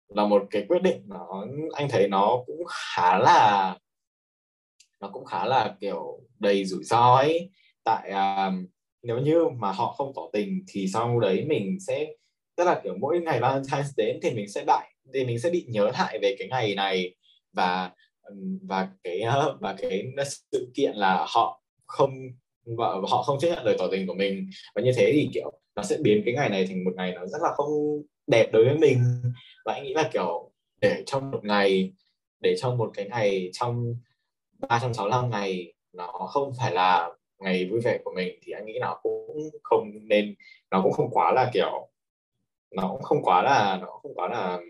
là 0.08 0.26
một 0.26 0.42
cái 0.50 0.64
quyết 0.68 0.82
định 0.82 1.02
nó 1.06 1.44
anh 1.74 1.88
thấy 1.88 2.08
nó 2.08 2.42
cũng 2.46 2.62
khá 2.68 3.18
là 3.18 3.76
nó 5.00 5.10
cũng 5.12 5.24
khá 5.24 5.44
là 5.44 5.76
kiểu 5.80 6.20
đầy 6.38 6.64
rủi 6.64 6.84
ro 6.84 7.14
ấy. 7.14 7.50
Tại 7.84 8.10
um, 8.10 8.66
nếu 9.02 9.18
như 9.18 9.44
mà 9.58 9.72
họ 9.72 9.92
không 9.92 10.12
tỏ 10.14 10.22
tình 10.32 10.64
thì 10.68 10.88
sau 10.92 11.20
đấy 11.20 11.44
mình 11.48 11.76
sẽ 11.86 12.06
tức 12.56 12.64
là 12.64 12.80
kiểu 12.84 12.94
mỗi 13.00 13.20
ngày 13.20 13.40
Valentine's 13.40 13.92
đến 13.96 14.18
thì 14.22 14.30
mình 14.30 14.48
sẽ 14.48 14.64
đại 14.66 14.94
thì 15.14 15.24
mình 15.24 15.40
sẽ 15.40 15.50
bị 15.50 15.66
nhớ 15.68 15.90
lại 15.90 16.18
về 16.22 16.36
cái 16.38 16.48
ngày 16.48 16.74
này. 16.74 17.14
Và 17.52 17.90
và 18.62 18.88
cái 19.04 19.20
ờ, 19.20 19.58
và 19.60 19.74
cái 19.78 20.14
sự 20.52 20.70
kiện 20.74 20.92
là 20.94 21.26
họ 21.28 21.62
không, 21.86 22.10
và 22.64 22.86
họ 23.08 23.22
không 23.22 23.38
chấp 23.40 23.48
nhận 23.48 23.64
lời 23.64 23.76
tỏ 23.78 23.88
tình 23.90 24.06
của 24.06 24.14
mình. 24.14 24.50
Và 24.74 24.82
như 24.82 24.92
thế 24.96 25.10
thì, 25.12 25.30
kiểu, 25.34 25.52
nó 25.76 25.82
sẽ 25.82 25.96
biến 26.02 26.22
cái 26.24 26.34
ngày 26.34 26.48
này 26.48 26.66
thành 26.66 26.84
một 26.84 26.92
ngày 26.96 27.12
nó 27.12 27.26
rất 27.26 27.38
là 27.42 27.48
không 27.56 28.02
đẹp 28.26 28.46
đối 28.52 28.64
với 28.64 28.78
mình. 28.78 28.98
Và 29.64 29.74
anh 29.74 29.84
nghĩ 29.84 29.94
là, 29.94 30.10
kiểu, 30.12 30.50
để 30.80 31.02
trong 31.06 31.30
một 31.30 31.44
ngày, 31.44 31.92
để 32.40 32.56
trong 32.58 32.78
một 32.78 32.90
cái 32.94 33.08
ngày, 33.08 33.50
trong 33.52 33.94
365 34.68 35.30
ngày 35.30 35.72
nó 35.92 36.06
không 36.06 36.52
phải 36.58 36.72
là 36.72 37.10
ngày 37.38 37.68
vui 37.70 37.80
vẻ 37.80 37.98
của 38.04 38.12
mình, 38.16 38.38
thì 38.42 38.52
anh 38.52 38.66
nghĩ 38.66 38.78
nó 38.80 38.98
cũng 39.02 39.50
không 39.62 39.90
nên, 40.08 40.34
nó 40.70 40.82
cũng 40.82 40.92
không 40.92 41.10
quá 41.10 41.32
là, 41.32 41.50
kiểu, 41.54 41.88
nó 42.70 42.88
cũng 42.92 43.02
không 43.02 43.22
quá 43.22 43.42
là, 43.42 43.78
nó 43.80 43.86
không 43.86 44.14
quá 44.14 44.28
là, 44.28 44.60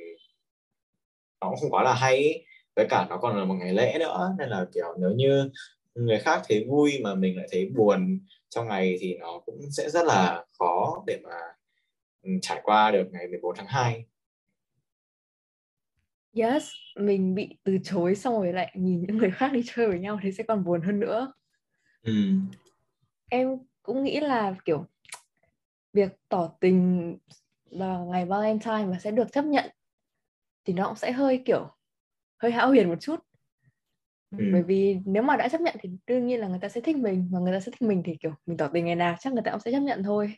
nó 1.41 1.49
cũng 1.51 1.59
không 1.61 1.71
quá 1.71 1.83
là 1.83 1.95
hay 1.95 2.45
với 2.77 2.87
cả 2.91 3.07
nó 3.11 3.17
còn 3.17 3.37
là 3.37 3.45
một 3.45 3.55
ngày 3.55 3.73
lễ 3.75 3.97
nữa 4.01 4.35
nên 4.39 4.49
là 4.49 4.67
kiểu 4.75 4.95
nếu 4.99 5.11
như 5.11 5.51
người 5.95 6.19
khác 6.19 6.43
thấy 6.49 6.65
vui 6.69 7.01
mà 7.05 7.15
mình 7.15 7.37
lại 7.37 7.49
thấy 7.53 7.71
buồn 7.77 8.21
trong 8.49 8.69
ngày 8.69 8.97
thì 9.01 9.17
nó 9.19 9.41
cũng 9.47 9.61
sẽ 9.71 9.91
rất 9.91 10.05
là 10.07 10.45
khó 10.59 11.03
để 11.07 11.21
mà 11.25 11.37
ừ, 12.23 12.31
trải 12.43 12.61
qua 12.63 12.91
được 12.91 13.09
ngày 13.13 13.29
14 13.29 13.57
tháng 13.57 13.67
2 13.67 14.05
Yes, 16.35 16.71
mình 16.97 17.35
bị 17.35 17.57
từ 17.65 17.79
chối 17.85 18.15
xong 18.15 18.35
rồi 18.35 18.53
lại 18.53 18.73
nhìn 18.75 19.01
những 19.01 19.19
người 19.19 19.31
khác 19.31 19.53
đi 19.53 19.63
chơi 19.75 19.89
với 19.89 19.99
nhau 19.99 20.19
thì 20.23 20.33
sẽ 20.33 20.45
còn 20.45 20.65
buồn 20.65 20.81
hơn 20.83 21.01
nữa. 21.01 21.33
ừ. 22.03 22.13
Em 23.31 23.59
cũng 23.83 24.05
nghĩ 24.05 24.21
là 24.21 24.55
kiểu 24.65 24.87
việc 25.93 26.13
tỏ 26.29 26.51
tình 26.61 27.17
vào 27.71 28.05
ngày 28.05 28.25
Valentine 28.25 28.85
và 28.87 28.99
sẽ 28.99 29.11
được 29.11 29.33
chấp 29.33 29.45
nhận 29.45 29.71
thì 30.65 30.73
nó 30.73 30.87
cũng 30.87 30.97
sẽ 30.97 31.13
hơi 31.13 31.43
kiểu 31.45 31.71
hơi 32.43 32.53
hão 32.53 32.69
huyền 32.69 32.89
một 32.89 33.01
chút. 33.01 33.21
Ừ. 34.39 34.39
bởi 34.53 34.63
vì 34.63 34.99
nếu 35.05 35.23
mà 35.23 35.37
đã 35.37 35.49
chấp 35.49 35.61
nhận 35.61 35.75
thì 35.81 35.91
đương 36.07 36.27
nhiên 36.27 36.41
là 36.41 36.49
người 36.49 36.59
ta 36.59 36.69
sẽ 36.69 36.81
thích 36.81 36.97
mình 36.97 37.29
và 37.33 37.41
người 37.41 37.53
ta 37.53 37.61
sẽ 37.61 37.73
thích 37.73 37.83
mình 37.83 38.03
thì 38.05 38.17
kiểu 38.21 38.35
mình 38.47 38.57
tỏ 38.57 38.69
tình 38.73 38.85
ngày 38.85 38.95
nào 38.95 39.17
chắc 39.21 39.33
người 39.33 39.43
ta 39.45 39.51
cũng 39.51 39.61
sẽ 39.61 39.73
chấp 39.73 39.81
nhận 39.81 40.03
thôi. 40.03 40.35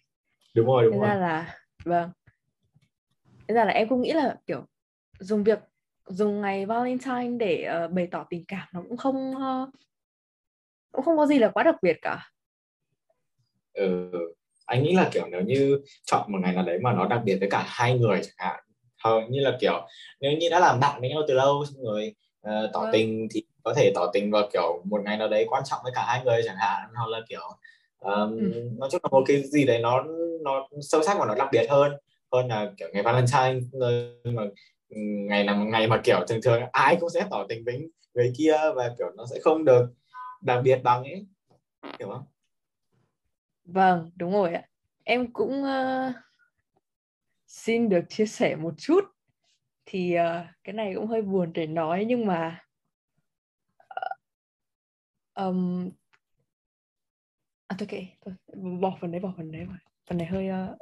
Đúng 0.54 0.66
rồi 0.66 0.84
đúng 0.84 0.92
Thế 0.92 0.98
rồi. 0.98 1.08
ra 1.08 1.14
là 1.14 1.58
vâng. 1.84 2.10
Thế 3.48 3.54
ra 3.54 3.64
là 3.64 3.72
em 3.72 3.88
cũng 3.88 4.00
nghĩ 4.00 4.12
là 4.12 4.36
kiểu 4.46 4.66
dùng 5.18 5.44
việc 5.44 5.58
dùng 6.06 6.40
ngày 6.40 6.66
Valentine 6.66 7.36
để 7.38 7.68
uh, 7.84 7.90
bày 7.90 8.06
tỏ 8.10 8.26
tình 8.30 8.44
cảm 8.48 8.68
nó 8.72 8.82
cũng 8.88 8.96
không 8.96 9.30
uh, 9.30 9.68
cũng 10.92 11.04
không 11.04 11.16
có 11.16 11.26
gì 11.26 11.38
là 11.38 11.48
quá 11.48 11.62
đặc 11.62 11.76
biệt 11.82 11.96
cả. 12.02 12.30
Ừ, 13.72 14.10
anh 14.66 14.82
nghĩ 14.82 14.94
là 14.94 15.10
kiểu 15.12 15.26
nếu 15.30 15.40
như 15.40 15.80
chọn 16.04 16.32
một 16.32 16.38
ngày 16.42 16.54
nào 16.54 16.64
đấy 16.64 16.78
mà 16.82 16.92
nó 16.92 17.08
đặc 17.08 17.20
biệt 17.24 17.36
với 17.40 17.50
cả 17.50 17.64
hai 17.66 17.98
người 17.98 18.20
chẳng 18.22 18.34
hạn 18.36 18.64
hầu 19.04 19.20
như 19.20 19.40
là 19.40 19.56
kiểu 19.60 19.86
nếu 20.20 20.32
như 20.32 20.48
đã 20.50 20.60
làm 20.60 20.80
bạn 20.80 21.00
với 21.00 21.10
nhau 21.10 21.22
từ 21.28 21.34
lâu 21.34 21.64
xong 21.64 21.84
rồi 21.84 22.14
uh, 22.48 22.72
tỏ 22.72 22.80
ừ. 22.80 22.88
tình 22.92 23.28
thì 23.30 23.42
có 23.62 23.74
thể 23.74 23.92
tỏ 23.94 24.10
tình 24.12 24.30
vào 24.30 24.48
kiểu 24.52 24.82
một 24.84 25.00
ngày 25.04 25.16
nào 25.16 25.28
đấy 25.28 25.46
quan 25.48 25.62
trọng 25.66 25.78
với 25.82 25.92
cả 25.94 26.04
hai 26.06 26.24
người 26.24 26.42
chẳng 26.44 26.56
hạn 26.56 26.88
hoặc 26.94 27.08
là 27.08 27.20
kiểu 27.28 27.48
um, 27.98 28.38
ừ. 28.38 28.70
nói 28.78 28.88
chung 28.92 29.00
là 29.02 29.08
một 29.10 29.24
cái 29.26 29.42
gì 29.42 29.64
đấy 29.64 29.78
nó 29.78 30.04
nó 30.42 30.68
sâu 30.80 31.02
sắc 31.02 31.16
và 31.18 31.26
nó 31.26 31.34
đặc 31.34 31.48
biệt 31.52 31.66
hơn 31.70 31.92
hơn 32.32 32.48
là 32.48 32.72
kiểu 32.76 32.88
ngày 32.92 33.02
Valentine 33.02 33.60
nơi 33.72 34.16
mà 34.24 34.42
ngày 35.26 35.44
là 35.44 35.54
ngày 35.54 35.86
mà 35.86 36.00
kiểu 36.04 36.20
thường 36.28 36.42
thường 36.42 36.62
ai 36.72 36.96
cũng 37.00 37.10
sẽ 37.10 37.26
tỏ 37.30 37.46
tình 37.48 37.64
với 37.64 37.88
người 38.14 38.32
kia 38.38 38.56
và 38.74 38.94
kiểu 38.98 39.10
nó 39.16 39.26
sẽ 39.30 39.38
không 39.42 39.64
được 39.64 39.86
đặc 40.40 40.60
biệt 40.64 40.80
bằng 40.82 41.02
ấy 41.02 41.26
hiểu 41.98 42.08
không 42.08 42.24
vâng 43.64 44.10
đúng 44.16 44.32
rồi 44.32 44.54
ạ 44.54 44.62
em 45.04 45.32
cũng 45.32 45.62
uh, 45.62 46.14
xin 47.54 47.88
được 47.88 48.04
chia 48.08 48.26
sẻ 48.26 48.56
một 48.56 48.74
chút. 48.78 49.00
Thì 49.86 50.16
uh, 50.16 50.46
cái 50.64 50.72
này 50.72 50.92
cũng 50.94 51.06
hơi 51.06 51.22
buồn 51.22 51.52
để 51.52 51.66
nói 51.66 52.04
nhưng 52.08 52.26
mà 52.26 52.64
uh, 53.82 54.18
um, 55.34 55.90
à 57.66 57.76
thôi 57.78 57.88
kệ 57.90 58.06
thôi 58.20 58.34
bỏ 58.80 58.98
phần 59.00 59.12
đấy 59.12 59.20
bỏ 59.20 59.34
phần 59.36 59.52
đấy 59.52 59.66
phần 60.06 60.18
này 60.18 60.26
hơi 60.26 60.48
uh, 60.50 60.78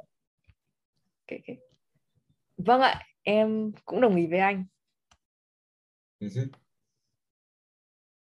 kệ 1.27 1.39
kệ. 1.43 1.55
Vâng 2.57 2.81
ạ 2.81 3.01
em 3.23 3.71
cũng 3.85 4.01
đồng 4.01 4.15
ý 4.15 4.27
với 4.27 4.39
anh. 4.39 4.65
Ừ 6.19 6.27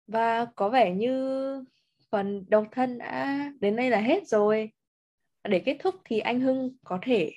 và 0.08 0.46
có 0.56 0.70
vẻ 0.70 0.94
như 0.94 1.66
phần 2.10 2.46
độc 2.50 2.68
thân 2.72 2.98
đã 2.98 3.40
đến 3.60 3.76
đây 3.76 3.90
là 3.90 4.02
hết 4.02 4.28
rồi. 4.28 4.72
Để 5.44 5.62
kết 5.66 5.78
thúc 5.80 5.96
thì 6.06 6.20
anh 6.20 6.40
Hưng 6.40 6.78
có 6.84 7.00
thể 7.02 7.32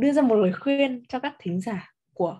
đưa 0.00 0.12
ra 0.12 0.22
một 0.22 0.34
lời 0.34 0.52
khuyên 0.52 1.04
cho 1.08 1.18
các 1.18 1.36
thính 1.38 1.60
giả 1.60 1.94
của 2.14 2.38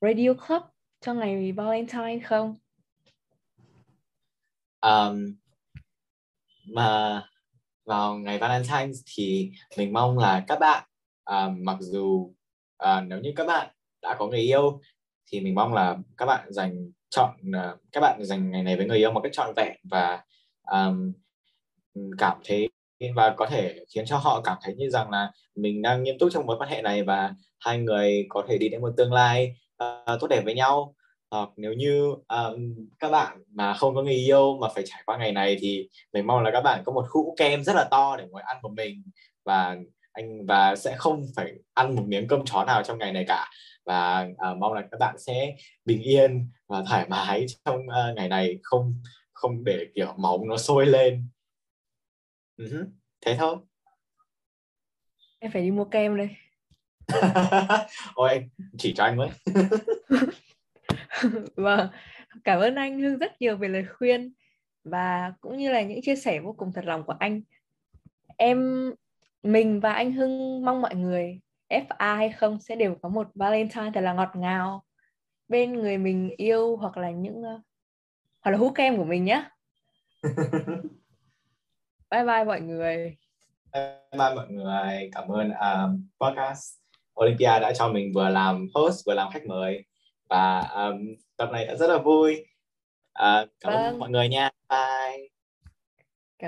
Radio 0.00 0.34
Club 0.34 0.62
cho 1.00 1.14
ngày 1.14 1.52
Valentine 1.52 2.18
không? 2.24 2.56
Um, 4.80 5.34
mà 6.66 7.22
vào 7.84 8.18
ngày 8.18 8.38
Valentine 8.38 8.92
thì 9.14 9.52
mình 9.76 9.92
mong 9.92 10.18
là 10.18 10.44
các 10.48 10.58
bạn 10.60 10.84
uh, 11.30 11.58
mặc 11.58 11.76
dù 11.80 12.34
uh, 12.82 13.04
nếu 13.06 13.20
như 13.20 13.32
các 13.36 13.46
bạn 13.46 13.74
đã 14.02 14.16
có 14.18 14.26
người 14.26 14.40
yêu 14.40 14.80
thì 15.26 15.40
mình 15.40 15.54
mong 15.54 15.74
là 15.74 15.96
các 16.16 16.26
bạn 16.26 16.52
dành 16.52 16.90
chọn 17.10 17.34
uh, 17.48 17.80
các 17.92 18.00
bạn 18.00 18.24
dành 18.24 18.50
ngày 18.50 18.62
này 18.62 18.76
với 18.76 18.86
người 18.86 18.98
yêu 18.98 19.12
một 19.12 19.20
cách 19.20 19.32
trọn 19.32 19.54
vẹn 19.56 19.76
và 19.90 20.24
um, 20.62 21.12
cảm 22.18 22.38
thấy 22.44 22.70
và 23.14 23.34
có 23.36 23.46
thể 23.46 23.84
khiến 23.94 24.04
cho 24.06 24.16
họ 24.16 24.40
cảm 24.40 24.56
thấy 24.62 24.74
như 24.74 24.90
rằng 24.90 25.10
là 25.10 25.30
mình 25.54 25.82
đang 25.82 26.02
nghiêm 26.02 26.18
túc 26.18 26.28
trong 26.32 26.46
mối 26.46 26.56
quan 26.58 26.70
hệ 26.70 26.82
này 26.82 27.02
và 27.02 27.34
hai 27.58 27.78
người 27.78 28.26
có 28.28 28.44
thể 28.48 28.58
đi 28.58 28.68
đến 28.68 28.80
một 28.80 28.90
tương 28.96 29.12
lai 29.12 29.56
uh, 29.84 30.20
tốt 30.20 30.26
đẹp 30.30 30.42
với 30.44 30.54
nhau. 30.54 30.94
Hoặc 31.30 31.48
nếu 31.56 31.72
như 31.72 32.14
um, 32.28 32.74
các 32.98 33.10
bạn 33.10 33.38
mà 33.54 33.74
không 33.74 33.94
có 33.94 34.02
người 34.02 34.14
yêu 34.14 34.58
mà 34.60 34.68
phải 34.74 34.84
trải 34.86 35.02
qua 35.06 35.16
ngày 35.16 35.32
này 35.32 35.56
thì 35.60 35.88
mình 36.12 36.26
mong 36.26 36.42
là 36.42 36.50
các 36.50 36.60
bạn 36.60 36.82
có 36.84 36.92
một 36.92 37.06
hũ 37.10 37.34
kem 37.38 37.64
rất 37.64 37.76
là 37.76 37.84
to 37.84 38.16
để 38.16 38.24
ngồi 38.30 38.42
ăn 38.42 38.56
của 38.62 38.68
mình 38.68 39.02
và 39.44 39.76
anh 40.12 40.46
và 40.46 40.76
sẽ 40.76 40.94
không 40.96 41.26
phải 41.36 41.52
ăn 41.74 41.96
một 41.96 42.02
miếng 42.06 42.28
cơm 42.28 42.44
chó 42.44 42.64
nào 42.64 42.82
trong 42.82 42.98
ngày 42.98 43.12
này 43.12 43.24
cả. 43.28 43.50
Và 43.84 44.28
uh, 44.50 44.58
mong 44.58 44.72
là 44.72 44.82
các 44.90 45.00
bạn 45.00 45.18
sẽ 45.18 45.54
bình 45.84 46.02
yên 46.02 46.48
và 46.68 46.82
thoải 46.88 47.06
mái 47.08 47.46
trong 47.64 47.76
uh, 47.76 48.16
ngày 48.16 48.28
này 48.28 48.58
không 48.62 48.94
không 49.32 49.64
để 49.64 49.86
kiểu 49.94 50.14
máu 50.16 50.44
nó 50.48 50.56
sôi 50.56 50.86
lên 50.86 51.28
uh-huh. 52.60 52.86
thế 53.20 53.36
thôi. 53.38 53.56
Em 55.38 55.52
phải 55.52 55.62
đi 55.62 55.70
mua 55.70 55.84
kem 55.84 56.16
đây. 56.16 56.28
Ôi 58.14 58.50
chỉ 58.78 58.94
cho 58.96 59.04
anh 59.04 59.18
với. 59.18 59.30
Vâng. 61.56 61.88
Cảm 62.44 62.60
ơn 62.60 62.74
anh 62.74 63.00
Hưng 63.00 63.18
rất 63.18 63.40
nhiều 63.40 63.56
về 63.56 63.68
lời 63.68 63.84
khuyên 63.98 64.32
và 64.84 65.32
cũng 65.40 65.56
như 65.56 65.72
là 65.72 65.82
những 65.82 66.02
chia 66.02 66.16
sẻ 66.16 66.40
vô 66.40 66.52
cùng 66.52 66.72
thật 66.72 66.84
lòng 66.84 67.04
của 67.06 67.16
anh. 67.18 67.42
Em 68.36 68.90
mình 69.42 69.80
và 69.80 69.92
anh 69.92 70.12
Hưng 70.12 70.64
mong 70.64 70.82
mọi 70.82 70.94
người 70.94 71.40
FA 71.68 72.16
hay 72.16 72.32
không 72.32 72.60
sẽ 72.60 72.76
đều 72.76 72.94
có 73.02 73.08
một 73.08 73.28
Valentine 73.34 73.90
thật 73.94 74.00
là 74.00 74.12
ngọt 74.12 74.30
ngào. 74.34 74.84
Bên 75.48 75.72
người 75.72 75.98
mình 75.98 76.30
yêu 76.36 76.76
hoặc 76.76 76.96
là 76.96 77.10
những 77.10 77.40
uh, 77.40 77.60
hoặc 78.40 78.50
là 78.50 78.58
hú 78.58 78.70
kem 78.70 78.96
của 78.96 79.04
mình 79.04 79.24
nhé 79.24 79.44
bye 82.10 82.24
bye 82.24 82.44
mọi 82.44 82.60
người. 82.60 83.16
Bye 83.72 84.18
bye 84.18 84.34
mọi 84.34 84.46
người. 84.48 85.10
Cảm 85.12 85.28
ơn 85.28 85.50
um, 85.50 86.08
podcast. 86.20 86.74
Olympia 87.20 87.60
đã 87.60 87.72
cho 87.72 87.88
mình 87.88 88.12
vừa 88.14 88.28
làm 88.28 88.66
host 88.74 89.06
vừa 89.06 89.14
làm 89.14 89.32
khách 89.32 89.46
mời. 89.46 89.84
Và 90.28 90.60
um, 90.60 90.96
tập 91.36 91.48
này 91.52 91.66
đã 91.66 91.74
rất 91.74 91.86
là 91.90 91.98
vui. 91.98 92.44
Uh, 93.18 93.48
cảm 93.60 93.72
vâng. 93.72 93.84
ơn 93.84 93.98
mọi 93.98 94.10
người 94.10 94.28
nha. 94.28 94.50
Bye 94.68 95.29